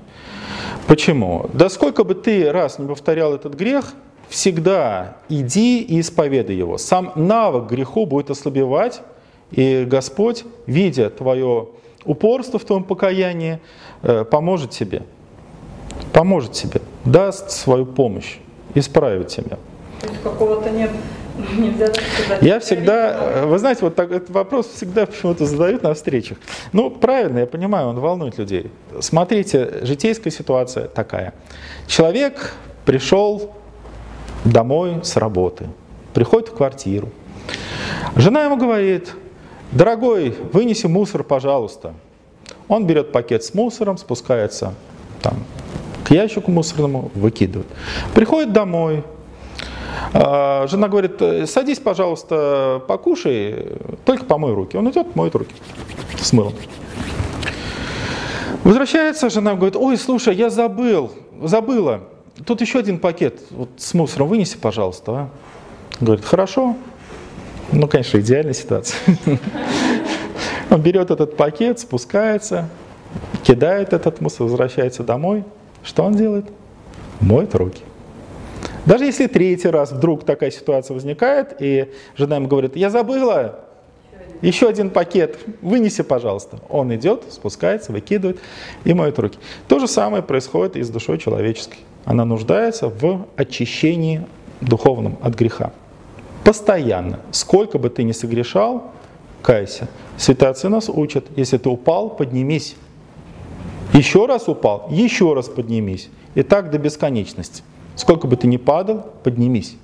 [0.88, 1.50] Почему?
[1.54, 3.94] Да сколько бы ты раз не повторял этот грех,
[4.30, 6.78] всегда иди и исповедай его.
[6.78, 9.02] Сам навык греху будет ослабевать,
[9.52, 11.70] и Господь, видя твое
[12.04, 13.60] упорство в твоем покаянии,
[14.04, 15.04] э, поможет тебе.
[16.12, 18.38] Поможет тебе, даст свою помощь,
[18.74, 19.58] исправит тебя.
[20.02, 20.92] То есть какого-то нет,
[21.58, 22.42] нельзя сказать.
[22.42, 26.38] Я всегда, э, вы знаете, вот так, этот вопрос всегда почему-то задают на встречах.
[26.74, 28.72] Ну, правильно, я понимаю, он волнует людей.
[29.00, 31.34] Смотрите, житейская ситуация такая.
[31.88, 32.54] Человек
[32.86, 33.54] пришел
[34.46, 35.68] домой с работы,
[36.14, 37.10] приходит в квартиру.
[38.16, 39.14] Жена ему говорит,
[39.72, 41.94] дорогой, вынеси мусор, пожалуйста.
[42.68, 44.74] Он берет пакет с мусором, спускается
[45.22, 45.36] там,
[46.04, 47.68] к ящику мусорному, выкидывает.
[48.14, 49.04] Приходит домой,
[50.14, 53.74] а, Жена говорит, садись, пожалуйста, покушай,
[54.06, 54.78] только помой руки.
[54.78, 55.54] Он идет, моет руки
[56.20, 56.54] с мылом.
[58.64, 61.12] Возвращается, жена говорит, ой, слушай, я забыл,
[61.44, 62.02] забыла.
[62.44, 65.12] Тут еще один пакет вот, с мусором, вынеси, пожалуйста.
[65.12, 65.30] А?
[66.02, 66.76] Говорит, хорошо.
[67.72, 69.00] Ну, конечно, идеальная ситуация.
[70.70, 72.70] Он берет этот пакет, спускается,
[73.44, 75.44] кидает этот мусор, возвращается домой.
[75.84, 76.46] Что он делает?
[77.22, 77.84] Моет руки.
[78.86, 83.60] Даже если третий раз вдруг такая ситуация возникает, и жена ему говорит, я забыла,
[84.42, 86.60] еще один пакет, вынеси, пожалуйста.
[86.70, 88.40] Он идет, спускается, выкидывает
[88.84, 89.38] и моет руки.
[89.68, 91.78] То же самое происходит и с душой человеческой.
[92.06, 94.26] Она нуждается в очищении
[94.62, 95.74] духовном от греха.
[96.44, 97.20] Постоянно.
[97.32, 98.92] Сколько бы ты ни согрешал,
[99.42, 99.88] кайся.
[100.18, 102.76] Святые отцы нас учат, если ты упал, поднимись.
[103.94, 106.10] Еще раз упал, еще раз поднимись.
[106.36, 107.64] И так до бесконечности.
[107.96, 109.76] Сколько бы ты ни падал, поднимись.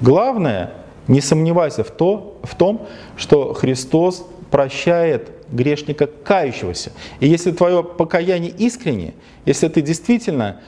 [0.00, 0.74] Главное,
[1.08, 2.86] не сомневайся в, то, в том,
[3.16, 6.92] что Христос прощает грешника кающегося.
[7.20, 10.60] И если твое покаяние искренне, если ты действительно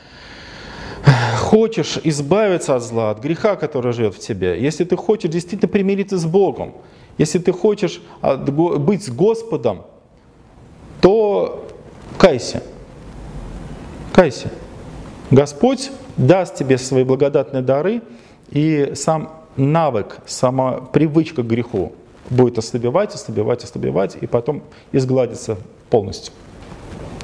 [1.39, 6.19] хочешь избавиться от зла, от греха, который живет в тебе, если ты хочешь действительно примириться
[6.19, 6.75] с Богом,
[7.19, 9.83] если ты хочешь быть с Господом,
[11.01, 11.67] то
[12.17, 12.63] кайся.
[14.13, 14.51] Кайся.
[15.31, 18.03] Господь даст тебе свои благодатные дары,
[18.51, 21.93] и сам навык, сама привычка к греху
[22.31, 25.59] будет ослабевать, ослабевать, ослабевать, и потом изгладится
[25.91, 26.33] полностью.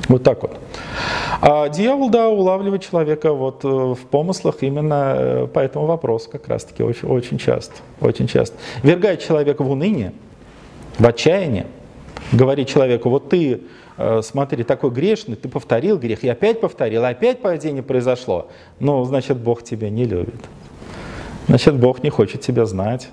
[0.08, 0.58] Вот так вот.
[1.40, 6.48] А дьявол, да, улавливает человека вот э, в помыслах именно э, по этому вопросу как
[6.48, 7.74] раз-таки очень, очень часто.
[8.00, 8.56] Очень часто.
[8.82, 10.12] Вергает человека в уныние,
[10.98, 11.66] в отчаяние.
[12.32, 13.62] Говорит человеку, вот ты,
[13.96, 18.48] э, смотри, такой грешный, ты повторил грех, и опять повторил, опять падение произошло.
[18.80, 20.40] Ну, значит, Бог тебя не любит.
[21.48, 23.08] Значит, Бог не хочет тебя знать.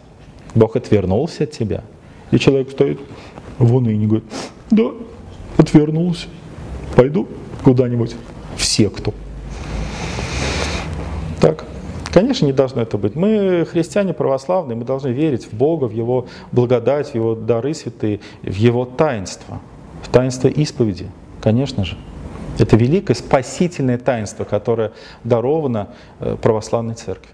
[0.55, 1.83] Бог отвернулся от тебя.
[2.31, 2.99] И человек стоит
[3.57, 4.25] в унынии, говорит,
[4.69, 4.91] да,
[5.57, 6.27] отвернулся,
[6.95, 7.27] пойду
[7.63, 8.15] куда-нибудь
[8.55, 9.13] в секту.
[11.39, 11.65] Так,
[12.11, 13.15] конечно, не должно это быть.
[13.15, 18.19] Мы, христиане православные, мы должны верить в Бога, в Его благодать, в Его дары святые,
[18.43, 19.59] в Его таинство,
[20.03, 21.09] в таинство исповеди,
[21.41, 21.97] конечно же.
[22.59, 24.91] Это великое спасительное таинство, которое
[25.23, 25.89] даровано
[26.19, 27.31] э, православной церкви.